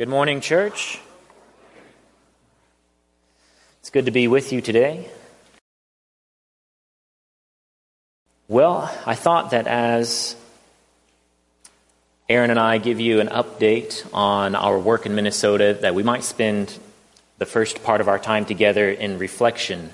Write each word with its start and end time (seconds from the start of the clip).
Good 0.00 0.08
morning, 0.08 0.40
church. 0.40 0.98
It's 3.80 3.90
good 3.90 4.06
to 4.06 4.10
be 4.10 4.28
with 4.28 4.50
you 4.50 4.62
today. 4.62 5.06
Well, 8.48 8.90
I 9.04 9.14
thought 9.14 9.50
that 9.50 9.66
as 9.66 10.36
Erin 12.30 12.48
and 12.48 12.58
I 12.58 12.78
give 12.78 12.98
you 12.98 13.20
an 13.20 13.26
update 13.26 14.08
on 14.14 14.54
our 14.54 14.78
work 14.78 15.04
in 15.04 15.14
Minnesota, 15.14 15.76
that 15.82 15.94
we 15.94 16.02
might 16.02 16.24
spend 16.24 16.78
the 17.36 17.44
first 17.44 17.84
part 17.84 18.00
of 18.00 18.08
our 18.08 18.18
time 18.18 18.46
together 18.46 18.90
in 18.90 19.18
reflection. 19.18 19.90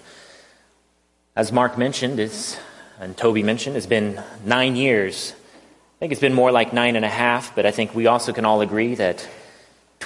As 1.34 1.50
Mark 1.50 1.76
mentioned, 1.76 2.20
it's, 2.20 2.56
and 3.00 3.16
Toby 3.16 3.42
mentioned, 3.42 3.76
it's 3.76 3.86
been 3.86 4.22
nine 4.44 4.76
years. 4.76 5.32
I 5.32 5.98
think 5.98 6.12
it's 6.12 6.20
been 6.20 6.32
more 6.32 6.52
like 6.52 6.72
nine 6.72 6.94
and 6.94 7.04
a 7.04 7.08
half, 7.08 7.56
but 7.56 7.66
I 7.66 7.72
think 7.72 7.92
we 7.92 8.06
also 8.06 8.32
can 8.32 8.44
all 8.44 8.60
agree 8.60 8.94
that 8.94 9.28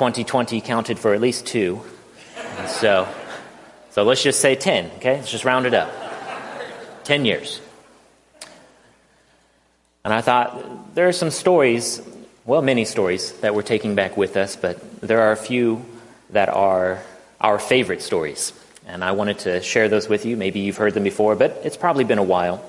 2020 0.00 0.62
counted 0.62 0.98
for 0.98 1.12
at 1.12 1.20
least 1.20 1.44
two. 1.44 1.78
So, 2.66 3.06
so 3.90 4.02
let's 4.02 4.22
just 4.22 4.40
say 4.40 4.54
10, 4.54 4.92
okay? 4.96 5.16
Let's 5.16 5.30
just 5.30 5.44
round 5.44 5.66
it 5.66 5.74
up. 5.74 5.92
10 7.04 7.26
years. 7.26 7.60
And 10.02 10.14
I 10.14 10.22
thought 10.22 10.94
there 10.94 11.06
are 11.06 11.12
some 11.12 11.30
stories, 11.30 12.00
well, 12.46 12.62
many 12.62 12.86
stories 12.86 13.32
that 13.40 13.54
we're 13.54 13.60
taking 13.60 13.94
back 13.94 14.16
with 14.16 14.38
us, 14.38 14.56
but 14.56 15.02
there 15.02 15.20
are 15.20 15.32
a 15.32 15.36
few 15.36 15.84
that 16.30 16.48
are 16.48 17.02
our 17.38 17.58
favorite 17.58 18.00
stories. 18.00 18.54
And 18.86 19.04
I 19.04 19.12
wanted 19.12 19.40
to 19.40 19.60
share 19.60 19.90
those 19.90 20.08
with 20.08 20.24
you. 20.24 20.34
Maybe 20.34 20.60
you've 20.60 20.78
heard 20.78 20.94
them 20.94 21.04
before, 21.04 21.36
but 21.36 21.60
it's 21.62 21.76
probably 21.76 22.04
been 22.04 22.16
a 22.16 22.22
while. 22.22 22.64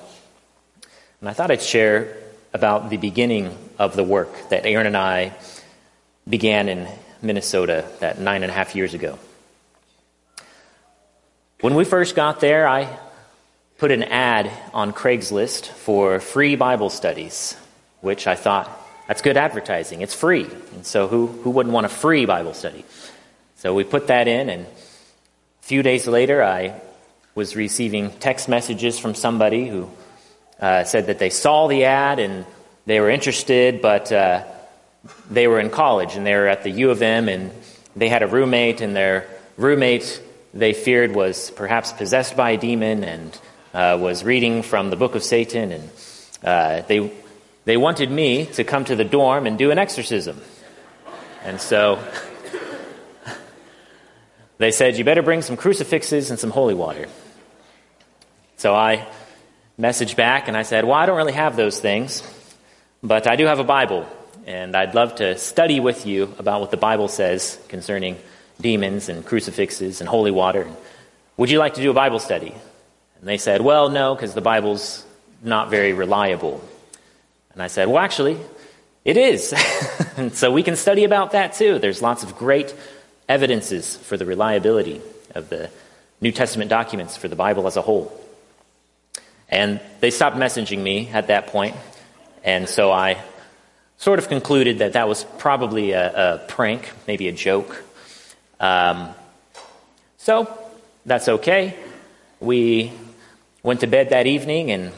And 1.21 1.29
I 1.29 1.32
thought 1.32 1.49
I'd 1.49 1.62
share 1.62 2.18
about 2.54 2.90
the 2.90 2.98
beginning 2.98 3.57
of 3.79 3.95
the 3.95 4.04
work 4.04 4.49
that 4.49 4.66
Erin 4.66 4.85
and 4.85 4.98
I 4.98 5.32
began 6.27 6.68
in 6.68 6.90
Minnesota 7.21 7.85
that 7.99 8.20
nine 8.20 8.43
and 8.43 8.51
a 8.51 8.54
half 8.54 8.76
years 8.76 8.93
ago. 8.93 9.18
When 11.62 11.76
we 11.76 11.85
first 11.85 12.15
got 12.15 12.40
there, 12.40 12.68
I 12.68 12.98
put 13.77 13.91
an 13.91 14.04
ad 14.04 14.51
on 14.73 14.93
Craigslist 14.93 15.68
for 15.68 16.20
free 16.20 16.55
Bible 16.55 16.90
studies, 16.90 17.55
which 18.01 18.27
I 18.27 18.35
thought 18.35 18.70
that's 19.07 19.21
good 19.21 19.37
advertising. 19.37 20.01
It's 20.01 20.13
free. 20.13 20.48
And 20.73 20.85
so 20.85 21.07
who, 21.07 21.27
who 21.27 21.49
wouldn't 21.51 21.73
want 21.73 21.85
a 21.85 21.90
free 21.90 22.26
Bible 22.26 22.54
study? 22.54 22.85
So 23.57 23.73
we 23.76 23.84
put 23.84 24.07
that 24.07 24.27
in, 24.27 24.49
and 24.49 24.65
a 24.65 25.63
few 25.63 25.84
days 25.84 26.07
later, 26.07 26.43
I 26.43 26.82
was 27.35 27.55
receiving 27.55 28.12
text 28.12 28.49
messages 28.49 28.98
from 28.98 29.13
somebody 29.13 29.67
who 29.67 29.90
uh, 30.60 30.84
said 30.84 31.07
that 31.07 31.20
they 31.20 31.29
saw 31.29 31.67
the 31.67 31.85
ad 31.85 32.20
and 32.20 32.45
they 32.85 32.99
were 32.99 33.10
interested, 33.10 33.82
but 33.82 34.12
uh, 34.12 34.43
they 35.30 35.48
were 35.48 35.60
in 35.60 35.70
college 35.70 36.16
and 36.16 36.26
they 36.26 36.35
were 36.35 36.48
at 36.48 36.63
the 36.63 36.70
U 36.70 36.91
of 36.91 37.02
M 37.02 37.27
and 37.30 37.52
they 37.96 38.10
had 38.10 38.24
a 38.24 38.27
roommate, 38.27 38.82
and 38.82 38.96
their 38.96 39.27
roommate 39.57 40.21
they 40.54 40.74
feared 40.74 41.13
was 41.13 41.52
perhaps 41.52 41.91
possessed 41.91 42.35
by 42.35 42.52
a 42.52 42.57
demon 42.57 43.04
and 43.04 43.40
uh, 43.74 43.98
was 43.99 44.24
reading 44.24 44.63
from 44.63 44.90
the 44.90 44.96
book 44.96 45.16
of 45.16 45.24
Satan, 45.24 45.72
and 45.72 45.90
uh, 46.44 46.82
they 46.88 47.12
they 47.66 47.77
wanted 47.77 48.10
me 48.10 48.46
to 48.46 48.63
come 48.63 48.85
to 48.85 48.96
the 48.96 49.04
dorm 49.04 49.46
and 49.46 49.57
do 49.57 49.72
an 49.72 49.77
exorcism, 49.77 50.40
and 51.44 51.60
so 51.60 52.02
they 54.57 54.72
said 54.72 54.98
you 54.98 55.04
better 55.04 55.22
bring 55.22 55.41
some 55.41 55.57
crucifixes 55.57 56.29
and 56.29 56.40
some 56.40 56.52
holy 56.52 56.74
water. 56.74 57.07
So 58.57 58.76
I 58.76 59.07
messaged 59.79 60.16
back 60.16 60.48
and 60.48 60.55
I 60.55 60.62
said, 60.62 60.85
well, 60.85 60.94
I 60.94 61.07
don't 61.07 61.18
really 61.18 61.34
have 61.34 61.55
those 61.55 61.79
things, 61.79 62.22
but 63.02 63.27
I 63.27 63.35
do 63.35 63.48
have 63.48 63.57
a 63.57 63.63
Bible 63.63 64.07
and 64.45 64.75
I'd 64.75 64.95
love 64.95 65.16
to 65.16 65.38
study 65.38 65.79
with 65.79 66.06
you 66.06 66.34
about 66.39 66.61
what 66.61 66.72
the 66.72 66.78
Bible 66.78 67.07
says 67.07 67.59
concerning 67.67 68.17
demons 68.59 69.09
and 69.09 69.25
crucifixes 69.25 70.01
and 70.01 70.09
holy 70.09 70.31
water. 70.31 70.67
Would 71.38 71.50
you 71.50 71.59
like 71.59 71.75
to 71.75 71.81
do 71.81 71.91
a 71.91 71.94
Bible 71.94 72.19
study? 72.19 72.53
And 73.19 73.27
they 73.27 73.38
said, 73.38 73.61
Well, 73.61 73.89
no, 73.89 74.16
because 74.16 74.33
the 74.33 74.41
Bible's 74.41 75.05
not 75.43 75.69
very 75.69 75.93
reliable. 75.93 76.63
And 77.53 77.61
I 77.61 77.67
said, 77.67 77.88
Well, 77.88 77.99
actually, 77.99 78.38
it 79.05 79.17
is. 79.17 79.53
and 80.17 80.33
so 80.33 80.51
we 80.51 80.63
can 80.63 80.75
study 80.75 81.03
about 81.03 81.31
that 81.31 81.53
too. 81.53 81.79
There's 81.79 82.01
lots 82.01 82.23
of 82.23 82.37
great 82.37 82.73
evidences 83.29 83.97
for 83.97 84.17
the 84.17 84.25
reliability 84.25 85.01
of 85.35 85.49
the 85.49 85.69
New 86.19 86.31
Testament 86.31 86.69
documents 86.69 87.17
for 87.17 87.27
the 87.27 87.35
Bible 87.35 87.66
as 87.67 87.77
a 87.77 87.81
whole. 87.81 88.11
And 89.49 89.81
they 89.99 90.11
stopped 90.11 90.37
messaging 90.37 90.79
me 90.79 91.09
at 91.09 91.27
that 91.27 91.47
point, 91.47 91.75
and 92.43 92.69
so 92.69 92.91
I 92.91 93.21
sort 94.01 94.17
of 94.17 94.28
concluded 94.28 94.79
that 94.79 94.94
that 94.94 95.07
was 95.07 95.23
probably 95.38 95.91
a, 95.91 96.35
a 96.35 96.38
prank, 96.39 96.91
maybe 97.07 97.28
a 97.28 97.31
joke. 97.31 97.84
Um, 98.59 99.13
so 100.17 100.51
that's 101.06 101.29
okay. 101.29 101.78
We 102.40 102.94
went 103.61 103.81
to 103.81 103.88
bed 103.88 104.09
that 104.09 104.25
evening, 104.25 104.72
and 104.72 104.91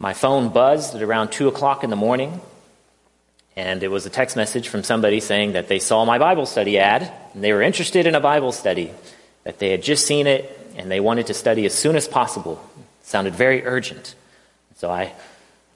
my 0.00 0.14
phone 0.14 0.48
buzzed 0.48 0.96
at 0.96 1.02
around 1.02 1.30
2 1.30 1.46
o'clock 1.46 1.84
in 1.84 1.90
the 1.90 1.96
morning. 1.96 2.40
And 3.54 3.84
it 3.84 3.88
was 3.88 4.04
a 4.04 4.10
text 4.10 4.34
message 4.34 4.66
from 4.66 4.82
somebody 4.82 5.20
saying 5.20 5.52
that 5.52 5.68
they 5.68 5.78
saw 5.78 6.04
my 6.04 6.18
Bible 6.18 6.44
study 6.44 6.76
ad, 6.76 7.08
and 7.34 7.44
they 7.44 7.52
were 7.52 7.62
interested 7.62 8.04
in 8.04 8.16
a 8.16 8.20
Bible 8.20 8.50
study, 8.50 8.92
that 9.44 9.60
they 9.60 9.70
had 9.70 9.84
just 9.84 10.08
seen 10.08 10.26
it, 10.26 10.74
and 10.76 10.90
they 10.90 10.98
wanted 10.98 11.28
to 11.28 11.34
study 11.34 11.66
as 11.66 11.74
soon 11.74 11.94
as 11.94 12.08
possible. 12.08 12.60
It 13.00 13.06
sounded 13.06 13.36
very 13.36 13.64
urgent. 13.64 14.16
So 14.74 14.90
I 14.90 15.12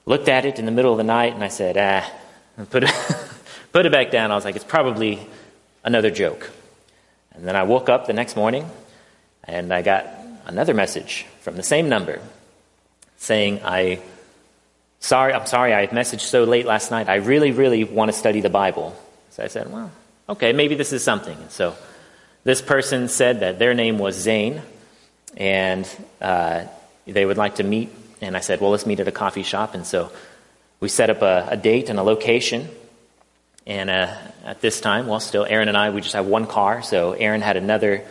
looked 0.05 0.27
at 0.27 0.43
it 0.43 0.59
in 0.59 0.65
the 0.65 0.73
middle 0.73 0.91
of 0.91 0.97
the 0.97 1.05
night, 1.05 1.33
and 1.33 1.41
I 1.43 1.47
said, 1.47 1.77
ah, 1.77 2.11
and 2.57 2.69
put 2.69 2.83
it, 2.83 2.91
put 3.71 3.85
it 3.85 3.91
back 3.91 4.11
down. 4.11 4.31
I 4.31 4.35
was 4.35 4.45
like, 4.45 4.55
it's 4.55 4.65
probably 4.65 5.27
another 5.83 6.11
joke. 6.11 6.49
And 7.33 7.47
then 7.47 7.55
I 7.55 7.63
woke 7.63 7.89
up 7.89 8.07
the 8.07 8.13
next 8.13 8.35
morning 8.35 8.69
and 9.43 9.73
I 9.73 9.81
got 9.81 10.07
another 10.45 10.73
message 10.73 11.25
from 11.41 11.55
the 11.55 11.63
same 11.63 11.89
number 11.89 12.21
saying, 13.17 13.61
I 13.63 14.01
sorry, 14.99 15.33
I'm 15.33 15.45
sorry 15.45 15.73
I 15.73 15.87
messaged 15.87 16.21
so 16.21 16.43
late 16.43 16.65
last 16.65 16.91
night. 16.91 17.09
I 17.09 17.15
really, 17.15 17.51
really 17.51 17.83
want 17.83 18.11
to 18.11 18.17
study 18.17 18.41
the 18.41 18.49
Bible. 18.49 18.95
So 19.31 19.43
I 19.43 19.47
said, 19.47 19.71
well, 19.71 19.91
okay, 20.29 20.53
maybe 20.53 20.75
this 20.75 20.93
is 20.93 21.03
something. 21.03 21.37
And 21.37 21.51
so 21.51 21.75
this 22.43 22.61
person 22.61 23.07
said 23.07 23.41
that 23.41 23.59
their 23.59 23.73
name 23.73 23.97
was 23.99 24.15
Zane 24.15 24.61
and 25.37 25.87
uh, 26.21 26.65
they 27.05 27.25
would 27.25 27.37
like 27.37 27.55
to 27.55 27.63
meet. 27.63 27.89
And 28.21 28.35
I 28.35 28.39
said, 28.39 28.61
well, 28.61 28.71
let's 28.71 28.85
meet 28.85 28.99
at 28.99 29.07
a 29.07 29.11
coffee 29.11 29.43
shop. 29.43 29.75
And 29.75 29.85
so 29.85 30.11
we 30.79 30.89
set 30.89 31.09
up 31.09 31.21
a, 31.21 31.47
a 31.51 31.57
date 31.57 31.89
and 31.89 31.99
a 31.99 32.03
location. 32.03 32.69
And 33.67 33.89
uh, 33.89 34.13
at 34.43 34.61
this 34.61 34.79
time, 34.79 35.07
well, 35.07 35.19
still, 35.19 35.45
Erin 35.45 35.67
and 35.67 35.77
I, 35.77 35.89
we 35.89 36.01
just 36.01 36.13
have 36.13 36.27
one 36.27 36.45
car. 36.45 36.81
So 36.83 37.13
Erin 37.13 37.41
had 37.41 37.57
another 37.57 38.03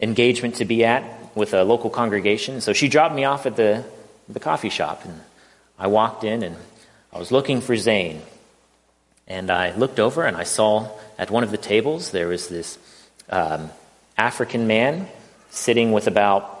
engagement 0.00 0.56
to 0.56 0.64
be 0.64 0.84
at 0.84 1.04
with 1.34 1.54
a 1.54 1.64
local 1.64 1.90
congregation. 1.90 2.60
So 2.60 2.72
she 2.72 2.88
dropped 2.88 3.14
me 3.14 3.24
off 3.24 3.46
at 3.46 3.56
the, 3.56 3.84
the 4.28 4.40
coffee 4.40 4.68
shop. 4.68 5.04
And 5.04 5.20
I 5.78 5.86
walked 5.86 6.24
in 6.24 6.42
and 6.42 6.56
I 7.12 7.18
was 7.18 7.32
looking 7.32 7.60
for 7.60 7.76
Zane. 7.76 8.22
And 9.26 9.50
I 9.50 9.74
looked 9.76 10.00
over 10.00 10.24
and 10.24 10.36
I 10.36 10.42
saw 10.42 10.88
at 11.18 11.30
one 11.30 11.44
of 11.44 11.50
the 11.50 11.56
tables 11.56 12.10
there 12.10 12.28
was 12.28 12.48
this 12.48 12.78
um, 13.30 13.70
African 14.18 14.66
man 14.66 15.08
sitting 15.50 15.92
with 15.92 16.06
about 16.06 16.58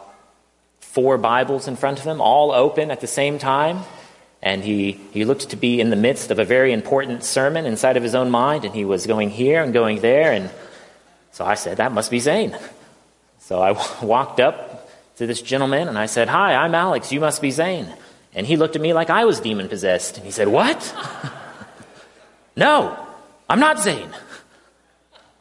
four 0.80 1.18
Bibles 1.18 1.68
in 1.68 1.76
front 1.76 1.98
of 1.98 2.04
him, 2.04 2.20
all 2.20 2.52
open 2.52 2.90
at 2.90 3.00
the 3.00 3.06
same 3.06 3.38
time. 3.38 3.80
And 4.42 4.64
he, 4.64 4.92
he 5.12 5.24
looked 5.24 5.50
to 5.50 5.56
be 5.56 5.80
in 5.80 5.90
the 5.90 5.96
midst 5.96 6.30
of 6.30 6.38
a 6.38 6.44
very 6.44 6.72
important 6.72 7.24
sermon 7.24 7.66
inside 7.66 7.96
of 7.96 8.02
his 8.02 8.14
own 8.14 8.30
mind, 8.30 8.64
and 8.64 8.74
he 8.74 8.84
was 8.84 9.06
going 9.06 9.28
here 9.28 9.62
and 9.62 9.72
going 9.72 10.00
there. 10.00 10.32
And 10.32 10.50
so 11.32 11.44
I 11.44 11.54
said, 11.54 11.76
That 11.76 11.92
must 11.92 12.10
be 12.10 12.20
Zane. 12.20 12.56
So 13.40 13.60
I 13.60 13.72
w- 13.74 13.88
walked 14.06 14.40
up 14.40 14.88
to 15.16 15.26
this 15.26 15.42
gentleman 15.42 15.88
and 15.88 15.98
I 15.98 16.06
said, 16.06 16.28
Hi, 16.28 16.54
I'm 16.54 16.74
Alex. 16.74 17.12
You 17.12 17.20
must 17.20 17.42
be 17.42 17.50
Zane. 17.50 17.92
And 18.32 18.46
he 18.46 18.56
looked 18.56 18.76
at 18.76 18.82
me 18.82 18.94
like 18.94 19.10
I 19.10 19.24
was 19.26 19.40
demon 19.40 19.68
possessed. 19.68 20.16
And 20.16 20.24
he 20.24 20.32
said, 20.32 20.48
What? 20.48 20.94
no, 22.56 22.96
I'm 23.48 23.60
not 23.60 23.80
Zane. 23.80 24.08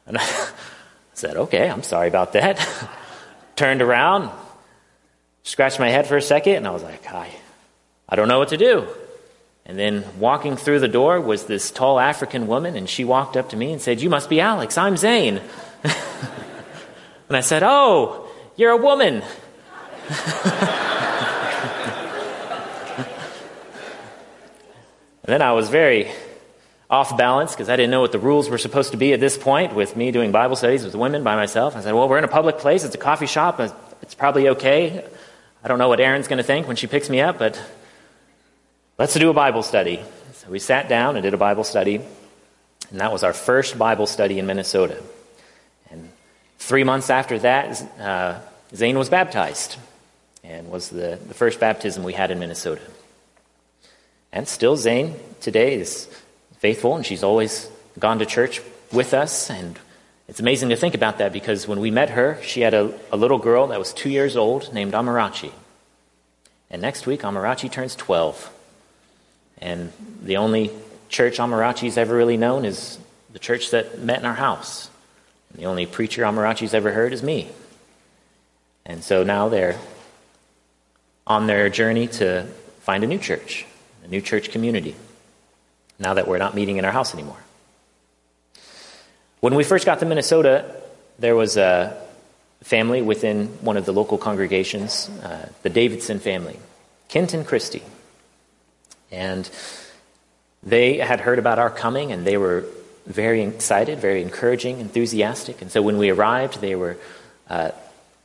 And 0.06 0.18
I 0.18 0.50
said, 1.14 1.38
Okay, 1.38 1.70
I'm 1.70 1.84
sorry 1.84 2.10
about 2.10 2.34
that. 2.34 2.60
Turned 3.56 3.82
around, 3.82 4.32
scratched 5.44 5.80
my 5.80 5.90
head 5.90 6.08
for 6.08 6.18
a 6.18 6.22
second, 6.22 6.56
and 6.56 6.68
I 6.68 6.72
was 6.72 6.84
like, 6.84 7.06
Hi. 7.06 7.30
I 8.10 8.16
don't 8.16 8.28
know 8.28 8.40
what 8.40 8.50
to 8.50 8.58
do. 8.58 8.88
And 9.66 9.78
then 9.78 10.04
walking 10.18 10.58
through 10.58 10.80
the 10.80 10.88
door 10.88 11.22
was 11.22 11.46
this 11.46 11.70
tall 11.70 12.00
African 12.00 12.48
woman, 12.48 12.76
and 12.76 12.90
she 12.90 13.06
walked 13.06 13.38
up 13.38 13.50
to 13.50 13.56
me 13.56 13.72
and 13.72 13.80
said, 13.80 14.02
You 14.02 14.10
must 14.10 14.28
be 14.28 14.42
Alex. 14.42 14.80
I'm 14.80 14.98
Zane. 14.98 15.40
and 15.84 17.38
I 17.38 17.42
said, 17.42 17.62
Oh, 17.64 18.28
you're 18.56 18.72
a 18.72 18.78
woman. 18.78 19.22
and 20.10 20.24
then 25.24 25.44
I 25.44 25.52
was 25.52 25.70
very 25.70 26.10
off 26.90 27.16
balance 27.16 27.52
because 27.52 27.70
I 27.70 27.76
didn't 27.76 27.92
know 27.92 28.02
what 28.02 28.12
the 28.12 28.18
rules 28.18 28.50
were 28.50 28.58
supposed 28.58 28.90
to 28.92 28.98
be 28.98 29.14
at 29.14 29.20
this 29.20 29.38
point 29.38 29.76
with 29.76 29.96
me 29.96 30.12
doing 30.12 30.32
Bible 30.32 30.56
studies 30.56 30.84
with 30.84 30.96
women 30.96 31.24
by 31.24 31.36
myself. 31.36 31.76
I 31.76 31.82
said, 31.82 31.94
Well, 31.94 32.10
we're 32.10 32.18
in 32.18 32.24
a 32.24 32.28
public 32.28 32.58
place, 32.58 32.84
it's 32.84 32.96
a 32.96 32.98
coffee 32.98 33.28
shop, 33.28 33.60
it's 34.02 34.16
probably 34.16 34.50
okay. 34.50 35.06
I 35.64 35.68
don't 35.68 35.78
know 35.78 35.90
what 35.90 36.00
Erin's 36.00 36.28
going 36.28 36.38
to 36.38 36.44
think 36.44 36.68
when 36.68 36.76
she 36.76 36.88
picks 36.88 37.08
me 37.08 37.22
up, 37.22 37.38
but 37.38 37.62
let's 39.00 39.14
do 39.14 39.30
a 39.30 39.34
Bible 39.34 39.64
study. 39.64 40.02
So 40.34 40.50
we 40.50 40.60
sat 40.60 40.90
down 40.90 41.16
and 41.16 41.24
did 41.24 41.34
a 41.34 41.38
Bible 41.38 41.64
study, 41.64 42.02
and 42.92 43.00
that 43.00 43.14
was 43.14 43.24
our 43.24 43.32
first 43.34 43.78
Bible 43.78 44.06
study 44.06 44.38
in 44.38 44.46
Minnesota. 44.46 45.02
And 45.90 46.10
three 46.60 46.84
months 46.84 47.10
after 47.10 47.40
that, 47.40 47.82
uh, 47.98 48.40
Zane 48.76 49.00
was 49.00 49.10
baptized 49.10 49.78
and 50.44 50.70
was 50.70 50.90
the, 50.90 51.18
the 51.28 51.34
first 51.34 51.62
baptism 51.62 52.04
we 52.04 52.12
had 52.12 52.30
in 52.30 52.40
Minnesota. 52.40 52.82
And 54.34 54.48
still, 54.48 54.76
Zane 54.76 55.16
today 55.40 55.76
is 55.76 56.08
faithful, 56.58 56.96
and 56.98 57.06
she's 57.06 57.24
always 57.24 57.72
gone 57.98 58.20
to 58.20 58.26
church 58.26 58.62
with 58.92 59.14
us. 59.14 59.50
And 59.50 59.80
it's 60.28 60.42
amazing 60.42 60.70
to 60.70 60.76
think 60.76 60.94
about 60.94 61.20
that 61.20 61.32
because 61.32 61.70
when 61.70 61.80
we 61.80 61.90
met 61.90 62.10
her, 62.10 62.38
she 62.44 62.62
had 62.62 62.74
a, 62.74 62.94
a 63.14 63.18
little 63.18 63.40
girl 63.40 63.68
that 63.68 63.80
was 63.80 63.94
two 63.94 64.10
years 64.10 64.36
old 64.36 64.74
named 64.74 64.92
Amarachi. 64.92 65.54
And 66.70 66.82
next 66.82 67.08
week, 67.08 67.22
Amarachi 67.22 67.72
turns 67.72 67.96
12. 67.96 68.58
And 69.62 69.92
the 70.22 70.38
only 70.38 70.72
church 71.10 71.38
Amarachi's 71.38 71.98
ever 71.98 72.16
really 72.16 72.38
known 72.38 72.66
is 72.66 72.98
the 73.32 73.40
church 73.40 73.72
that 73.72 74.00
met 74.00 74.20
in 74.20 74.26
our 74.26 74.36
house. 74.36 74.90
And 75.52 75.62
the 75.62 75.66
only 75.66 75.86
preacher 75.86 76.24
Amarachi's 76.24 76.74
ever 76.74 76.92
heard 76.92 77.14
is 77.14 77.24
me. 77.24 77.50
And 78.86 79.04
so 79.04 79.24
now 79.24 79.50
they're 79.50 79.78
on 81.28 81.48
their 81.48 81.70
journey 81.70 82.08
to 82.08 82.48
find 82.82 83.04
a 83.04 83.08
new 83.08 83.20
church, 83.20 83.66
a 84.04 84.08
new 84.08 84.22
church 84.22 84.52
community, 84.52 84.96
now 86.00 86.16
that 86.16 86.28
we're 86.28 86.40
not 86.40 86.56
meeting 86.56 86.78
in 86.78 86.86
our 86.86 86.92
house 86.92 87.14
anymore. 87.14 87.38
When 89.42 89.56
we 89.56 89.64
first 89.64 89.86
got 89.86 90.00
to 90.00 90.06
Minnesota, 90.06 90.76
there 91.20 91.36
was 91.36 91.56
a 91.56 92.02
family 92.64 93.02
within 93.02 93.48
one 93.62 93.78
of 93.78 93.86
the 93.86 93.94
local 93.94 94.18
congregations, 94.18 95.10
uh, 95.24 95.50
the 95.62 95.70
Davidson 95.70 96.20
family, 96.20 96.60
Kenton 97.08 97.46
Christie. 97.46 97.84
And 99.12 99.50
they 100.62 100.98
had 100.98 101.22
heard 101.22 101.40
about 101.40 101.60
our 101.60 101.70
coming 101.70 102.12
and 102.12 102.26
they 102.26 102.38
were 102.38 102.66
very 103.06 103.42
excited, 103.42 104.00
very 104.00 104.22
encouraging, 104.22 104.80
enthusiastic. 104.80 105.62
And 105.62 105.72
so 105.72 105.82
when 105.82 105.98
we 105.98 106.10
arrived, 106.10 106.62
they 106.62 106.76
were, 106.76 106.98
uh, 107.50 107.72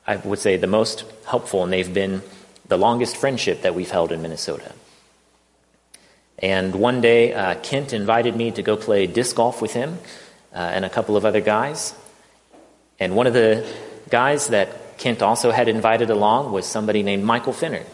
I 0.07 0.17
would 0.17 0.39
say, 0.39 0.57
the 0.59 0.67
most 0.67 1.05
helpful, 1.27 1.65
and 1.65 1.73
they've 1.73 1.93
been 1.93 2.23
the 2.69 2.77
longest 2.77 3.17
friendship 3.17 3.63
that 3.63 3.75
we've 3.75 3.91
held 3.91 4.13
in 4.13 4.21
Minnesota. 4.21 4.73
And 6.39 6.75
one 6.75 7.01
day, 7.01 7.33
uh, 7.33 7.55
Kent 7.63 7.93
invited 7.93 8.37
me 8.37 8.51
to 8.51 8.63
go 8.63 8.77
play 8.77 9.07
disc 9.07 9.37
golf 9.37 9.63
with 9.63 9.73
him 9.73 9.99
uh, 10.53 10.59
and 10.59 10.85
a 10.85 10.91
couple 10.91 11.17
of 11.17 11.25
other 11.25 11.41
guys. 11.41 11.95
And 13.01 13.17
one 13.17 13.27
of 13.27 13.33
the 13.33 13.67
guys 14.11 14.49
that 14.49 14.99
Kent 14.99 15.23
also 15.23 15.51
had 15.51 15.69
invited 15.69 16.11
along 16.11 16.53
was 16.53 16.67
somebody 16.67 17.03
named 17.03 17.25
Michael 17.25 17.53
Finner. 17.53 17.85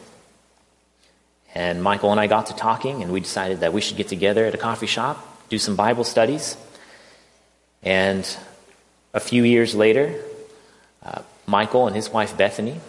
And 1.54 1.82
Michael 1.82 2.12
and 2.12 2.20
I 2.20 2.26
got 2.26 2.46
to 2.46 2.54
talking, 2.54 3.02
and 3.02 3.12
we 3.12 3.20
decided 3.20 3.60
that 3.60 3.72
we 3.72 3.80
should 3.80 3.96
get 3.96 4.08
together 4.08 4.44
at 4.44 4.54
a 4.54 4.58
coffee 4.58 4.86
shop, 4.86 5.48
do 5.48 5.58
some 5.58 5.74
Bible 5.76 6.04
studies. 6.04 6.56
And 7.82 8.24
a 9.12 9.20
few 9.20 9.42
years 9.42 9.74
later, 9.74 10.14
uh, 11.02 11.22
Michael 11.46 11.86
and 11.86 11.96
his 11.96 12.08
wife 12.10 12.36
Bethany, 12.36 12.80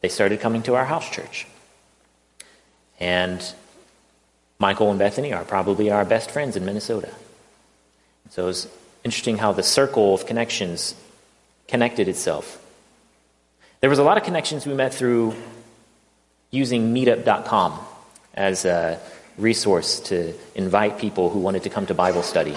they 0.00 0.08
started 0.08 0.40
coming 0.40 0.62
to 0.62 0.74
our 0.74 0.84
house 0.84 1.08
church. 1.08 1.46
And 2.98 3.40
Michael 4.58 4.90
and 4.90 4.98
Bethany 4.98 5.32
are 5.32 5.44
probably 5.44 5.90
our 5.90 6.04
best 6.04 6.30
friends 6.32 6.56
in 6.56 6.64
Minnesota. 6.64 7.12
So 8.30 8.48
it's 8.48 8.66
interesting 9.04 9.38
how 9.38 9.52
the 9.52 9.62
circle 9.62 10.14
of 10.14 10.26
connections 10.26 10.94
connected 11.68 12.08
itself. 12.08 12.60
There 13.80 13.90
was 13.90 14.00
a 14.00 14.02
lot 14.02 14.16
of 14.16 14.24
connections 14.24 14.66
we 14.66 14.74
met 14.74 14.92
through 14.92 15.34
using 16.50 16.94
meetup.com 16.94 17.78
as 18.34 18.64
a 18.64 19.00
resource 19.36 20.00
to 20.00 20.34
invite 20.54 20.98
people 20.98 21.30
who 21.30 21.38
wanted 21.38 21.62
to 21.64 21.70
come 21.70 21.86
to 21.86 21.94
Bible 21.94 22.22
study. 22.22 22.56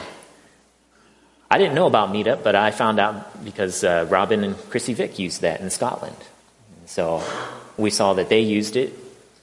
I 1.49 1.57
didn't 1.57 1.75
know 1.75 1.87
about 1.87 2.09
Meetup, 2.09 2.43
but 2.43 2.55
I 2.55 2.71
found 2.71 2.99
out 2.99 3.43
because 3.43 3.83
uh, 3.83 4.07
Robin 4.09 4.43
and 4.43 4.55
Chrissy 4.69 4.93
Vick 4.93 5.19
used 5.19 5.41
that 5.41 5.59
in 5.59 5.69
Scotland. 5.69 6.15
So 6.85 7.23
we 7.77 7.89
saw 7.89 8.13
that 8.13 8.29
they 8.29 8.39
used 8.39 8.75
it, 8.77 8.93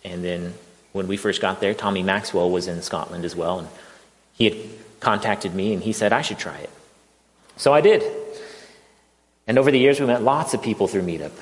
and 0.05 0.25
then 0.25 0.55
when 0.93 1.07
we 1.07 1.17
first 1.17 1.41
got 1.41 1.61
there, 1.61 1.75
Tommy 1.75 2.03
Maxwell 2.03 2.51
was 2.51 2.67
in 2.67 2.83
Scotland 2.83 3.25
as 3.25 3.37
well, 3.37 3.59
and 3.61 3.69
he 4.33 4.45
had 4.45 4.57
contacted 5.01 5.55
me 5.55 5.73
and 5.73 5.83
he 5.83 5.93
said 5.93 6.13
I 6.13 6.23
should 6.23 6.39
try 6.39 6.57
it. 6.57 6.71
So 7.57 7.73
I 7.73 7.81
did. 7.81 8.03
And 9.47 9.59
over 9.59 9.71
the 9.71 9.79
years, 9.79 10.01
we 10.01 10.07
met 10.07 10.23
lots 10.23 10.55
of 10.55 10.63
people 10.63 10.89
through 10.89 11.03
Meetup. 11.03 11.33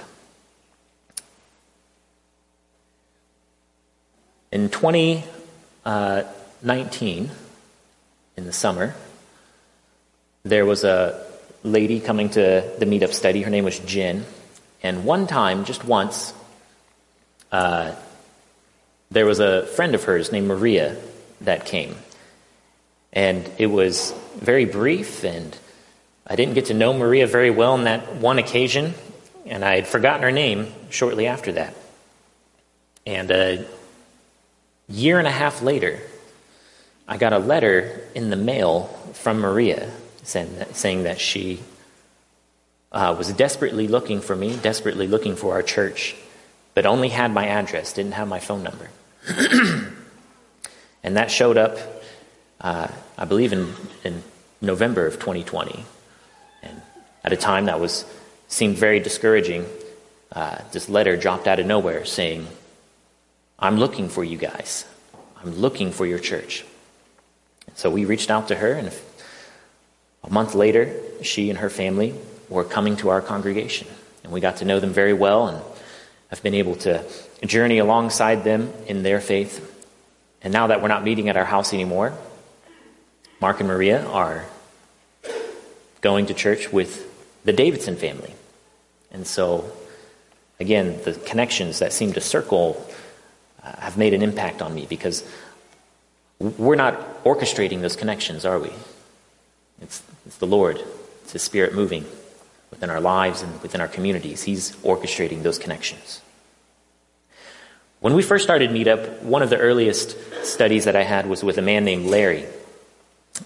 In 4.56 4.70
2019, 4.70 7.31
in 8.38 8.47
the 8.47 8.53
summer, 8.55 8.94
there 10.44 10.64
was 10.64 10.82
a 10.82 11.23
lady 11.62 12.00
coming 12.00 12.31
to 12.31 12.64
the 12.79 12.87
meetup 12.87 13.12
study. 13.12 13.43
Her 13.43 13.50
name 13.50 13.64
was 13.64 13.79
Jin. 13.81 14.25
And 14.82 15.05
one 15.05 15.26
time, 15.26 15.67
just 15.67 15.85
once, 15.85 16.32
uh, 17.53 17.94
there 19.11 19.26
was 19.26 19.41
a 19.41 19.67
friend 19.67 19.94
of 19.94 20.05
hers 20.05 20.32
named 20.32 20.49
Maria 20.49 20.97
that 21.43 21.67
came. 21.67 21.94
And 23.12 23.47
it 23.59 23.67
was 23.67 24.14
very 24.37 24.64
brief, 24.64 25.23
and 25.23 25.55
I 26.26 26.35
didn't 26.35 26.55
get 26.55 26.64
to 26.67 26.75
know 26.75 26.94
Maria 26.94 27.26
very 27.26 27.50
well 27.50 27.75
on 27.75 27.85
that 27.85 28.14
one 28.14 28.38
occasion, 28.38 28.94
and 29.44 29.62
I 29.62 29.75
had 29.75 29.87
forgotten 29.87 30.23
her 30.23 30.32
name 30.32 30.73
shortly 30.88 31.26
after 31.26 31.52
that. 31.52 31.75
And 33.05 33.31
a 33.31 33.67
year 34.88 35.19
and 35.19 35.27
a 35.27 35.31
half 35.31 35.62
later, 35.62 36.00
I 37.09 37.17
got 37.17 37.33
a 37.33 37.38
letter 37.38 38.00
in 38.15 38.31
the 38.31 38.37
mail 38.37 38.85
from 39.12 39.41
Maria 39.41 39.91
saying 40.23 41.05
that 41.05 41.21
she 41.21 41.61
uh, 42.91 43.15
was 43.17 43.33
desperately 43.33 43.88
looking 43.88 44.21
for 44.21 44.35
me, 44.35 44.56
desperately 44.56 45.06
looking 45.06 45.37
for 45.37 45.53
our 45.53 45.62
church, 45.62 46.17
but 46.75 46.87
only 46.87 47.09
had 47.09 47.33
my 47.33 47.47
address, 47.47 47.93
didn't 47.93 48.12
have 48.12 48.27
my 48.27 48.41
phone 48.41 48.62
number. 48.62 48.91
and 51.03 51.17
that 51.17 51.31
showed 51.31 51.56
up, 51.56 51.79
uh, 52.61 52.88
I 53.17 53.25
believe, 53.25 53.53
in, 53.53 53.73
in 54.03 54.23
November 54.61 55.06
of 55.06 55.15
2020. 55.15 55.85
And 56.62 56.83
at 57.23 57.33
a 57.33 57.37
time 57.37 57.67
that 57.67 57.81
was 57.81 58.05
seemed 58.49 58.77
very 58.77 59.00
discouraging, 59.00 59.67
uh, 60.33 60.59
this 60.73 60.88
letter 60.88 61.17
dropped 61.17 61.47
out 61.47 61.61
of 61.61 61.67
nowhere 61.67 62.05
saying, 62.05 62.47
I'm 63.58 63.79
looking 63.79 64.08
for 64.08 64.23
you 64.23 64.37
guys. 64.37 64.85
I'm 65.43 65.55
looking 65.56 65.93
for 65.93 66.06
your 66.06 66.19
church. 66.19 66.64
So 67.75 67.91
we 67.91 68.05
reached 68.05 68.31
out 68.31 68.49
to 68.49 68.56
her, 68.56 68.73
and 68.73 68.93
a 70.23 70.31
month 70.31 70.55
later, 70.55 70.95
she 71.23 71.50
and 71.50 71.59
her 71.59 71.71
family 71.71 72.14
were 72.49 72.64
coming 72.64 72.97
to 72.99 73.09
our 73.09 73.21
congregation. 73.21 73.88
And 74.25 74.33
we 74.33 74.40
got 74.40 74.59
to 74.59 74.64
know 74.64 74.81
them 74.81 74.92
very 74.92 75.12
well, 75.12 75.49
and 75.49 75.62
I've 76.31 76.42
been 76.42 76.54
able 76.54 76.76
to 76.76 77.04
journey 77.45 77.78
alongside 77.78 78.45
them 78.45 78.73
in 78.87 79.02
their 79.02 79.21
faith. 79.21 79.73
And 80.42 80.52
now 80.52 80.69
that 80.69 80.83
we're 80.83 80.88
not 80.88 81.04
meeting 81.04 81.28
at 81.28 81.37
our 81.37 81.45
house 81.45 81.73
anymore, 81.73 82.16
Mark 83.40 83.61
and 83.61 83.69
Maria 83.69 84.04
are 84.07 84.45
going 86.00 86.26
to 86.26 86.35
church 86.35 86.73
with 86.73 87.07
the 87.45 87.52
Davidson 87.52 87.97
family. 87.97 88.35
And 89.11 89.26
so, 89.26 89.71
again, 90.59 91.00
the 91.04 91.12
connections 91.12 91.78
that 91.78 91.92
seem 91.92 92.12
to 92.14 92.21
circle 92.21 92.87
have 93.78 93.96
made 93.96 94.14
an 94.14 94.23
impact 94.23 94.62
on 94.62 94.75
me 94.75 94.87
because 94.88 95.25
we're 96.38 96.76
not 96.76 97.25
orchestrating 97.25 97.80
those 97.80 97.96
connections, 97.96 98.44
are 98.44 98.58
we? 98.58 98.70
It's, 99.80 100.02
it's 100.26 100.38
the 100.38 100.46
Lord, 100.46 100.80
it's 101.23 101.32
His 101.32 101.42
Spirit 101.42 101.75
moving 101.75 102.04
within 102.70 102.90
our 102.90 103.00
lives 103.00 103.42
and 103.42 103.61
within 103.62 103.80
our 103.80 103.88
communities. 103.88 104.42
He's 104.42 104.75
orchestrating 104.76 105.42
those 105.42 105.58
connections. 105.58 106.20
When 108.00 108.14
we 108.14 108.23
first 108.23 108.44
started 108.44 108.70
Meetup, 108.70 109.23
one 109.23 109.42
of 109.42 109.50
the 109.50 109.58
earliest 109.58 110.16
studies 110.44 110.85
that 110.85 110.94
I 110.94 111.02
had 111.02 111.26
was 111.26 111.42
with 111.42 111.58
a 111.58 111.62
man 111.62 111.85
named 111.85 112.06
Larry. 112.06 112.44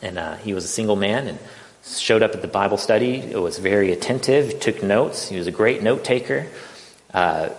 And 0.03 0.19
uh, 0.19 0.37
he 0.37 0.55
was 0.55 0.65
a 0.65 0.69
single 0.69 0.97
man 0.97 1.29
and 1.29 1.39
showed 1.85 2.23
up 2.23 2.35
at 2.35 2.43
the 2.43 2.49
Bible 2.49 2.77
study. 2.77 3.17
It 3.19 3.39
was 3.41 3.59
very 3.59 3.93
attentive, 3.93 4.61
took 4.61 4.83
notes. 4.83 5.29
He 5.29 5.39
was 5.39 5.47
a 5.47 5.53
great 5.53 5.83
note 5.83 6.05
taker, 6.05 6.47
uh, 7.15 7.51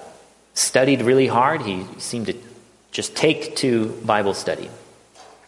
studied 0.53 1.01
really 1.01 1.27
hard. 1.27 1.61
He 1.61 1.85
seemed 1.97 2.27
to 2.27 2.33
just 2.91 3.15
take 3.15 3.55
to 3.57 3.89
Bible 4.05 4.33
study. 4.33 4.69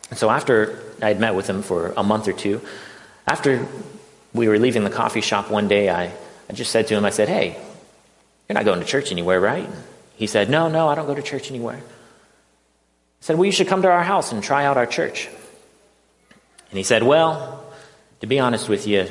And 0.10 0.18
so 0.18 0.30
after 0.30 0.82
I 1.02 1.10
had 1.10 1.20
met 1.20 1.36
with 1.36 1.48
him 1.48 1.62
for 1.62 1.94
a 1.98 2.04
month 2.04 2.28
or 2.28 2.34
two, 2.34 2.62
after 3.28 3.66
we 4.34 4.48
were 4.48 4.60
leaving 4.60 4.84
the 4.84 4.90
coffee 4.90 5.22
shop 5.22 5.52
one 5.52 5.68
day, 5.68 5.90
I, 5.90 6.14
I 6.50 6.54
just 6.54 6.72
said 6.72 6.88
to 6.88 6.96
him, 6.96 7.06
I 7.06 7.10
said, 7.10 7.30
Hey, 7.30 7.58
you're 8.48 8.56
not 8.56 8.66
going 8.66 8.80
to 8.80 8.86
church 8.86 9.12
anywhere, 9.12 9.40
right? 9.40 9.70
He 10.16 10.28
said, 10.28 10.50
No, 10.50 10.70
no, 10.70 10.88
I 10.88 10.96
don't 10.96 11.08
go 11.08 11.16
to 11.16 11.22
church 11.22 11.50
anywhere. 11.50 11.78
I 11.78 11.82
said, 13.22 13.38
Well, 13.38 13.46
you 13.46 13.52
should 13.52 13.68
come 13.68 13.82
to 13.82 13.90
our 13.90 14.04
house 14.04 14.32
and 14.32 14.44
try 14.44 14.66
out 14.66 14.78
our 14.78 14.86
church. 14.86 15.30
And 16.70 16.78
he 16.78 16.84
said, 16.84 17.04
Well, 17.04 17.64
to 18.22 18.28
be 18.28 18.40
honest 18.40 18.70
with 18.70 18.88
you, 18.88 19.08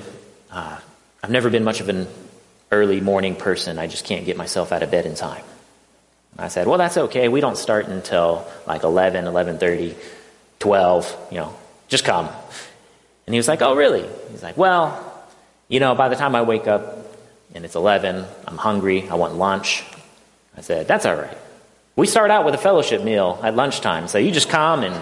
uh, 0.50 0.78
I've 1.22 1.30
never 1.30 1.50
been 1.50 1.64
much 1.64 1.80
of 1.80 1.88
an 1.88 2.06
early 2.70 3.00
morning 3.00 3.36
person. 3.36 3.78
I 3.78 3.86
just 3.86 4.04
can't 4.04 4.24
get 4.24 4.36
myself 4.36 4.72
out 4.72 4.82
of 4.82 4.90
bed 4.90 5.06
in 5.06 5.14
time. 5.14 5.44
I 6.38 6.48
said, 6.48 6.66
Well, 6.66 6.78
that's 6.78 6.96
okay. 6.96 7.28
We 7.28 7.40
don't 7.40 7.58
start 7.58 7.86
until 7.86 8.46
like 8.66 8.82
11, 8.84 9.24
11.30, 9.24 9.94
12, 10.58 11.28
you 11.30 11.38
know, 11.38 11.54
just 11.88 12.04
come. 12.04 12.28
And 13.26 13.34
he 13.34 13.38
was 13.38 13.48
like, 13.48 13.62
Oh, 13.62 13.74
really? 13.74 14.08
He's 14.30 14.42
like, 14.42 14.56
Well, 14.56 15.08
you 15.68 15.80
know, 15.80 15.94
by 15.94 16.08
the 16.08 16.16
time 16.16 16.34
I 16.34 16.42
wake 16.42 16.66
up, 16.66 17.02
and 17.54 17.64
it's 17.64 17.74
11. 17.74 18.24
I'm 18.46 18.56
hungry. 18.56 19.08
I 19.08 19.14
want 19.14 19.34
lunch. 19.34 19.84
I 20.56 20.60
said, 20.60 20.88
That's 20.88 21.06
all 21.06 21.16
right. 21.16 21.36
We 21.96 22.06
start 22.06 22.30
out 22.30 22.44
with 22.44 22.54
a 22.54 22.58
fellowship 22.58 23.02
meal 23.04 23.38
at 23.42 23.54
lunchtime, 23.54 24.08
so 24.08 24.18
you 24.18 24.30
just 24.32 24.48
come 24.48 24.82
and 24.82 24.94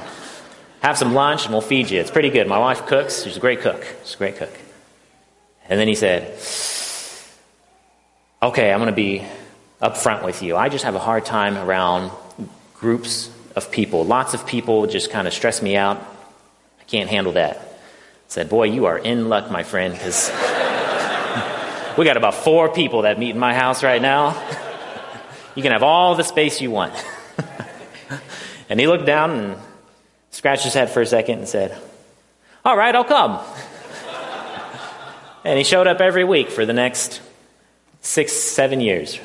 have 0.80 0.98
some 0.98 1.14
lunch 1.14 1.44
and 1.44 1.52
we'll 1.52 1.60
feed 1.60 1.90
you. 1.90 2.00
It's 2.00 2.10
pretty 2.10 2.30
good. 2.30 2.48
My 2.48 2.58
wife 2.58 2.86
cooks. 2.86 3.22
She's 3.22 3.36
a 3.36 3.40
great 3.40 3.60
cook. 3.60 3.84
She's 4.02 4.14
a 4.14 4.18
great 4.18 4.36
cook. 4.36 4.52
And 5.68 5.78
then 5.78 5.86
he 5.86 5.94
said, 5.94 6.22
Okay, 8.42 8.72
I'm 8.72 8.80
going 8.80 8.90
to 8.90 8.96
be 8.96 9.24
upfront 9.80 10.24
with 10.24 10.42
you. 10.42 10.56
I 10.56 10.68
just 10.68 10.84
have 10.84 10.94
a 10.94 10.98
hard 10.98 11.24
time 11.24 11.56
around 11.56 12.10
groups 12.74 13.30
of 13.56 13.70
people. 13.70 14.04
Lots 14.04 14.34
of 14.34 14.46
people 14.46 14.86
just 14.86 15.10
kind 15.10 15.26
of 15.26 15.34
stress 15.34 15.62
me 15.62 15.76
out. 15.76 15.98
I 16.80 16.84
can't 16.84 17.08
handle 17.08 17.32
that. 17.34 17.56
I 17.56 17.62
said, 18.28 18.48
Boy, 18.48 18.64
you 18.64 18.86
are 18.86 18.98
in 18.98 19.28
luck, 19.28 19.50
my 19.50 19.62
friend, 19.62 19.92
because 19.92 20.28
we 21.98 22.04
got 22.04 22.16
about 22.16 22.34
four 22.34 22.68
people 22.72 23.02
that 23.02 23.18
meet 23.18 23.30
in 23.30 23.38
my 23.38 23.54
house 23.54 23.82
right 23.82 24.00
now. 24.00 24.30
You 25.54 25.62
can 25.62 25.72
have 25.72 25.82
all 25.82 26.14
the 26.14 26.24
space 26.24 26.60
you 26.60 26.70
want. 26.70 26.94
and 28.68 28.78
he 28.78 28.86
looked 28.86 29.06
down 29.06 29.30
and 29.30 29.56
scratched 30.30 30.64
his 30.64 30.74
head 30.74 30.90
for 30.90 31.02
a 31.02 31.06
second 31.06 31.38
and 31.38 31.48
said, 31.48 31.76
All 32.64 32.76
right, 32.76 32.94
I'll 32.94 33.04
come. 33.04 33.40
and 35.44 35.58
he 35.58 35.64
showed 35.64 35.86
up 35.86 36.00
every 36.00 36.24
week 36.24 36.50
for 36.50 36.64
the 36.66 36.72
next 36.72 37.20
six, 38.00 38.32
seven 38.32 38.80
years. 38.80 39.18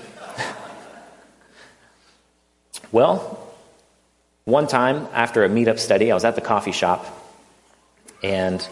Well, 2.95 3.45
one 4.45 4.67
time 4.67 5.09
after 5.11 5.43
a 5.43 5.49
meetup 5.49 5.79
study, 5.79 6.13
I 6.13 6.13
was 6.13 6.23
at 6.23 6.35
the 6.35 6.41
coffee 6.41 6.71
shop 6.71 7.05
and 8.23 8.65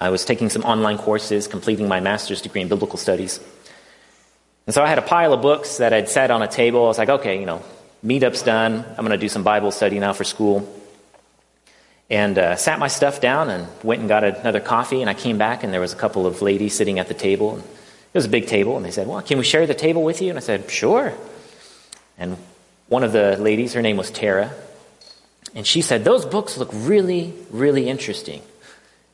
I 0.00 0.10
was 0.10 0.24
taking 0.24 0.50
some 0.50 0.62
online 0.62 0.98
courses, 0.98 1.46
completing 1.46 1.86
my 1.86 2.00
master's 2.00 2.42
degree 2.42 2.62
in 2.62 2.68
biblical 2.68 2.98
studies. 2.98 3.38
And 4.66 4.74
so 4.74 4.82
I 4.82 4.88
had 4.88 4.98
a 4.98 5.02
pile 5.02 5.32
of 5.32 5.40
books 5.40 5.76
that 5.76 5.92
I'd 5.92 6.08
set 6.08 6.32
on 6.32 6.42
a 6.42 6.48
table. 6.48 6.82
I 6.82 6.88
was 6.88 6.98
like, 6.98 7.08
okay, 7.08 7.38
you 7.38 7.46
know, 7.46 7.62
meetup's 8.04 8.42
done. 8.42 8.84
I'm 8.88 9.06
going 9.06 9.10
to 9.10 9.18
do 9.18 9.28
some 9.28 9.44
Bible 9.44 9.70
study 9.70 10.00
now 10.00 10.14
for 10.14 10.24
school. 10.24 10.68
And 12.10 12.36
uh, 12.36 12.56
sat 12.56 12.80
my 12.80 12.88
stuff 12.88 13.20
down 13.20 13.50
and 13.50 13.68
went 13.84 14.00
and 14.00 14.08
got 14.08 14.24
another 14.24 14.58
coffee. 14.58 15.00
And 15.00 15.08
I 15.08 15.14
came 15.14 15.38
back, 15.38 15.62
and 15.62 15.72
there 15.72 15.80
was 15.80 15.92
a 15.92 15.96
couple 15.96 16.26
of 16.26 16.42
ladies 16.42 16.74
sitting 16.74 16.98
at 16.98 17.06
the 17.06 17.14
table. 17.14 17.54
And 17.54 17.62
it 17.62 18.14
was 18.18 18.24
a 18.24 18.28
big 18.28 18.48
table. 18.48 18.76
And 18.76 18.84
they 18.84 18.90
said, 18.90 19.06
well, 19.06 19.22
can 19.22 19.38
we 19.38 19.44
share 19.44 19.64
the 19.64 19.74
table 19.74 20.02
with 20.02 20.20
you? 20.20 20.30
And 20.30 20.38
I 20.38 20.42
said, 20.42 20.68
sure. 20.68 21.14
And 22.18 22.36
one 22.88 23.04
of 23.04 23.12
the 23.12 23.36
ladies, 23.36 23.72
her 23.72 23.82
name 23.82 23.96
was 23.96 24.10
Tara, 24.10 24.52
and 25.54 25.66
she 25.66 25.82
said, 25.82 26.04
those 26.04 26.24
books 26.24 26.58
look 26.58 26.70
really, 26.72 27.32
really 27.50 27.88
interesting. 27.88 28.42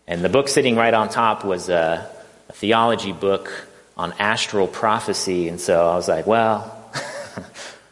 And 0.07 0.25
the 0.25 0.29
book 0.29 0.49
sitting 0.49 0.75
right 0.75 0.93
on 0.93 1.09
top 1.09 1.45
was 1.45 1.69
a, 1.69 2.11
a 2.49 2.53
theology 2.53 3.13
book 3.13 3.69
on 3.97 4.15
astral 4.19 4.67
prophecy. 4.67 5.49
And 5.49 5.61
so 5.61 5.87
I 5.87 5.95
was 5.95 6.09
like, 6.09 6.27
well, 6.27 6.91
I'm 7.37 7.45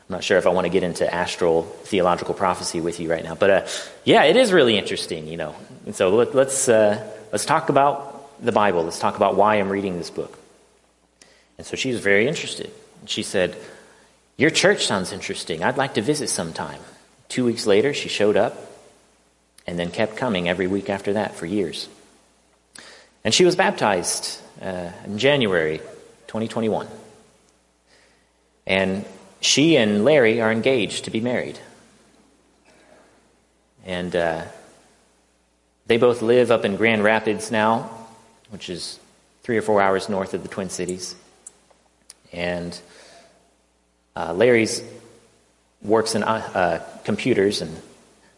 not 0.08 0.24
sure 0.24 0.38
if 0.38 0.46
I 0.46 0.50
want 0.50 0.64
to 0.64 0.70
get 0.70 0.82
into 0.82 1.12
astral 1.12 1.62
theological 1.62 2.34
prophecy 2.34 2.80
with 2.80 2.98
you 2.98 3.10
right 3.10 3.22
now. 3.22 3.34
But 3.34 3.50
uh, 3.50 3.66
yeah, 4.04 4.24
it 4.24 4.36
is 4.36 4.52
really 4.52 4.78
interesting, 4.78 5.28
you 5.28 5.36
know. 5.36 5.54
And 5.84 5.94
so 5.94 6.08
let, 6.08 6.28
us 6.28 6.34
let's, 6.34 6.68
uh, 6.68 7.10
let's 7.30 7.44
talk 7.44 7.68
about 7.68 8.42
the 8.42 8.52
Bible. 8.52 8.84
Let's 8.84 8.98
talk 8.98 9.16
about 9.16 9.36
why 9.36 9.56
I'm 9.56 9.68
reading 9.68 9.98
this 9.98 10.10
book. 10.10 10.38
And 11.58 11.66
so 11.66 11.76
she 11.76 11.90
was 11.90 12.00
very 12.00 12.26
interested. 12.26 12.70
She 13.04 13.22
said, 13.22 13.56
Your 14.38 14.50
church 14.50 14.86
sounds 14.86 15.12
interesting. 15.12 15.64
I'd 15.64 15.76
like 15.76 15.94
to 15.94 16.00
visit 16.00 16.30
sometime. 16.30 16.80
Two 17.28 17.44
weeks 17.44 17.66
later, 17.66 17.92
she 17.92 18.08
showed 18.08 18.36
up 18.36 18.56
and 19.66 19.76
then 19.76 19.90
kept 19.90 20.16
coming 20.16 20.48
every 20.48 20.68
week 20.68 20.88
after 20.88 21.14
that 21.14 21.34
for 21.34 21.44
years. 21.44 21.88
And 23.24 23.34
she 23.34 23.44
was 23.44 23.56
baptized 23.56 24.40
uh, 24.62 24.92
in 25.04 25.18
January 25.18 25.78
2021. 26.28 26.86
And 28.64 29.04
she 29.40 29.76
and 29.76 30.04
Larry 30.04 30.40
are 30.40 30.52
engaged 30.52 31.06
to 31.06 31.10
be 31.10 31.20
married. 31.20 31.58
And 33.84 34.14
uh, 34.14 34.44
they 35.88 35.96
both 35.96 36.22
live 36.22 36.52
up 36.52 36.64
in 36.64 36.76
Grand 36.76 37.02
Rapids 37.02 37.50
now, 37.50 37.90
which 38.50 38.70
is 38.70 39.00
three 39.42 39.56
or 39.56 39.62
four 39.62 39.82
hours 39.82 40.08
north 40.08 40.32
of 40.32 40.44
the 40.44 40.48
Twin 40.48 40.70
Cities. 40.70 41.16
And 42.32 42.78
uh, 44.18 44.32
Larry's 44.32 44.82
works 45.80 46.16
in 46.16 46.24
uh, 46.24 46.84
computers 47.04 47.62
and 47.62 47.80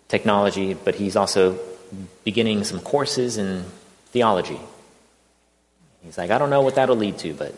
technology, 0.09 0.75
but 0.75 0.95
he's 0.95 1.17
also 1.17 1.59
beginning 2.23 2.65
some 2.65 2.81
courses 2.81 3.39
in 3.39 3.65
theology. 4.09 4.61
He's 6.03 6.19
like, 6.19 6.31
I 6.31 6.37
don't 6.37 6.51
know 6.51 6.61
what 6.61 6.75
that'll 6.75 6.97
lead 6.97 7.17
to, 7.19 7.33
but 7.33 7.55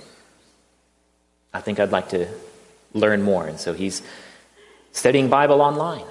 I 1.52 1.60
think 1.60 1.80
I'd 1.80 1.90
like 1.90 2.10
to 2.10 2.28
learn 2.94 3.22
more. 3.22 3.48
And 3.48 3.58
so 3.58 3.72
he's 3.72 4.02
studying 4.92 5.28
Bible 5.28 5.60
online. 5.60 6.06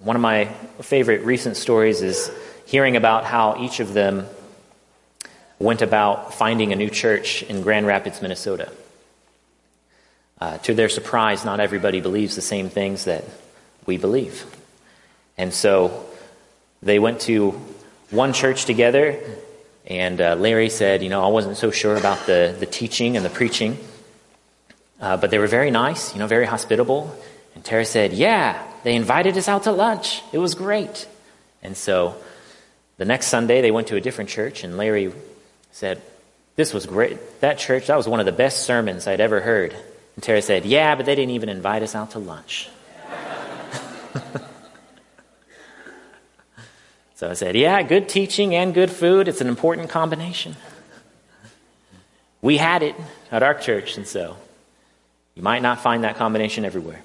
One 0.00 0.16
of 0.16 0.22
my 0.22 0.46
favorite 0.80 1.22
recent 1.24 1.56
stories 1.56 2.02
is 2.02 2.32
hearing 2.66 2.96
about 2.96 3.24
how 3.24 3.62
each 3.62 3.78
of 3.78 3.94
them 3.94 4.26
went 5.60 5.82
about 5.82 6.34
finding 6.34 6.72
a 6.72 6.76
new 6.76 6.90
church 6.90 7.44
in 7.44 7.62
Grand 7.62 7.86
Rapids, 7.86 8.20
Minnesota. 8.22 8.72
Uh, 10.40 10.58
to 10.58 10.74
their 10.74 10.88
surprise, 10.88 11.44
not 11.44 11.58
everybody 11.58 12.00
believes 12.00 12.36
the 12.36 12.42
same 12.42 12.68
things 12.68 13.04
that 13.04 13.24
we 13.86 13.96
believe. 13.96 14.46
And 15.36 15.52
so 15.52 16.06
they 16.82 16.98
went 16.98 17.20
to 17.22 17.50
one 18.10 18.32
church 18.32 18.64
together, 18.64 19.18
and 19.86 20.20
uh, 20.20 20.36
Larry 20.36 20.70
said, 20.70 21.02
You 21.02 21.08
know, 21.08 21.24
I 21.24 21.28
wasn't 21.28 21.56
so 21.56 21.70
sure 21.70 21.96
about 21.96 22.26
the, 22.26 22.54
the 22.58 22.66
teaching 22.66 23.16
and 23.16 23.24
the 23.24 23.30
preaching. 23.30 23.78
Uh, 25.00 25.16
but 25.16 25.30
they 25.30 25.38
were 25.38 25.46
very 25.46 25.70
nice, 25.70 26.12
you 26.12 26.18
know, 26.18 26.26
very 26.26 26.46
hospitable. 26.46 27.14
And 27.54 27.64
Tara 27.64 27.84
said, 27.84 28.12
Yeah, 28.12 28.62
they 28.84 28.94
invited 28.94 29.36
us 29.36 29.48
out 29.48 29.64
to 29.64 29.72
lunch. 29.72 30.22
It 30.32 30.38
was 30.38 30.54
great. 30.54 31.08
And 31.62 31.76
so 31.76 32.16
the 32.96 33.04
next 33.04 33.26
Sunday, 33.26 33.60
they 33.60 33.70
went 33.70 33.88
to 33.88 33.96
a 33.96 34.00
different 34.00 34.30
church, 34.30 34.62
and 34.62 34.76
Larry 34.76 35.12
said, 35.72 36.00
This 36.56 36.72
was 36.72 36.86
great. 36.86 37.40
That 37.40 37.58
church, 37.58 37.88
that 37.88 37.96
was 37.96 38.08
one 38.08 38.20
of 38.20 38.26
the 38.26 38.32
best 38.32 38.64
sermons 38.64 39.06
I'd 39.06 39.20
ever 39.20 39.40
heard. 39.40 39.74
And 40.18 40.22
Tara 40.24 40.42
said, 40.42 40.64
Yeah, 40.64 40.96
but 40.96 41.06
they 41.06 41.14
didn't 41.14 41.30
even 41.30 41.48
invite 41.48 41.84
us 41.84 41.94
out 41.94 42.10
to 42.10 42.18
lunch. 42.18 42.68
so 47.14 47.30
I 47.30 47.34
said, 47.34 47.54
Yeah, 47.54 47.80
good 47.84 48.08
teaching 48.08 48.52
and 48.52 48.74
good 48.74 48.90
food. 48.90 49.28
It's 49.28 49.40
an 49.40 49.46
important 49.46 49.90
combination. 49.90 50.56
We 52.42 52.56
had 52.56 52.82
it 52.82 52.96
at 53.30 53.44
our 53.44 53.54
church, 53.54 53.96
and 53.96 54.08
so 54.08 54.36
you 55.36 55.42
might 55.44 55.62
not 55.62 55.82
find 55.82 56.02
that 56.02 56.16
combination 56.16 56.64
everywhere. 56.64 57.00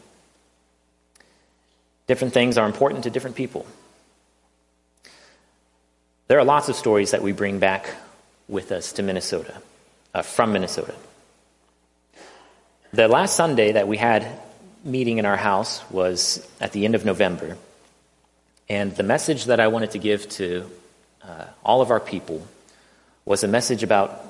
Different 2.08 2.34
things 2.34 2.58
are 2.58 2.66
important 2.66 3.04
to 3.04 3.12
different 3.12 3.36
people. 3.36 3.68
There 6.30 6.40
are 6.40 6.46
lots 6.46 6.68
of 6.68 6.76
stories 6.76 7.12
that 7.12 7.22
we 7.22 7.32
bring 7.32 7.60
back 7.60 7.94
with 8.48 8.72
us 8.72 8.92
to 8.94 9.04
Minnesota, 9.04 9.62
uh, 10.16 10.24
from 10.24 10.52
Minnesota. 10.52 10.96
The 12.94 13.08
last 13.08 13.36
Sunday 13.36 13.72
that 13.72 13.88
we 13.88 13.98
had 13.98 14.28
meeting 14.84 15.18
in 15.18 15.26
our 15.26 15.36
house 15.36 15.82
was 15.90 16.48
at 16.62 16.74
the 16.74 16.86
end 16.86 16.94
of 16.94 17.06
November. 17.06 17.58
And 18.70 18.96
the 18.96 19.02
message 19.02 19.46
that 19.46 19.60
I 19.60 19.70
wanted 19.70 19.92
to 19.92 19.98
give 19.98 20.30
to 20.38 20.70
uh, 21.24 21.46
all 21.66 21.82
of 21.82 21.90
our 21.90 22.00
people 22.00 22.48
was 23.26 23.44
a 23.44 23.48
message 23.48 23.82
about 23.82 24.24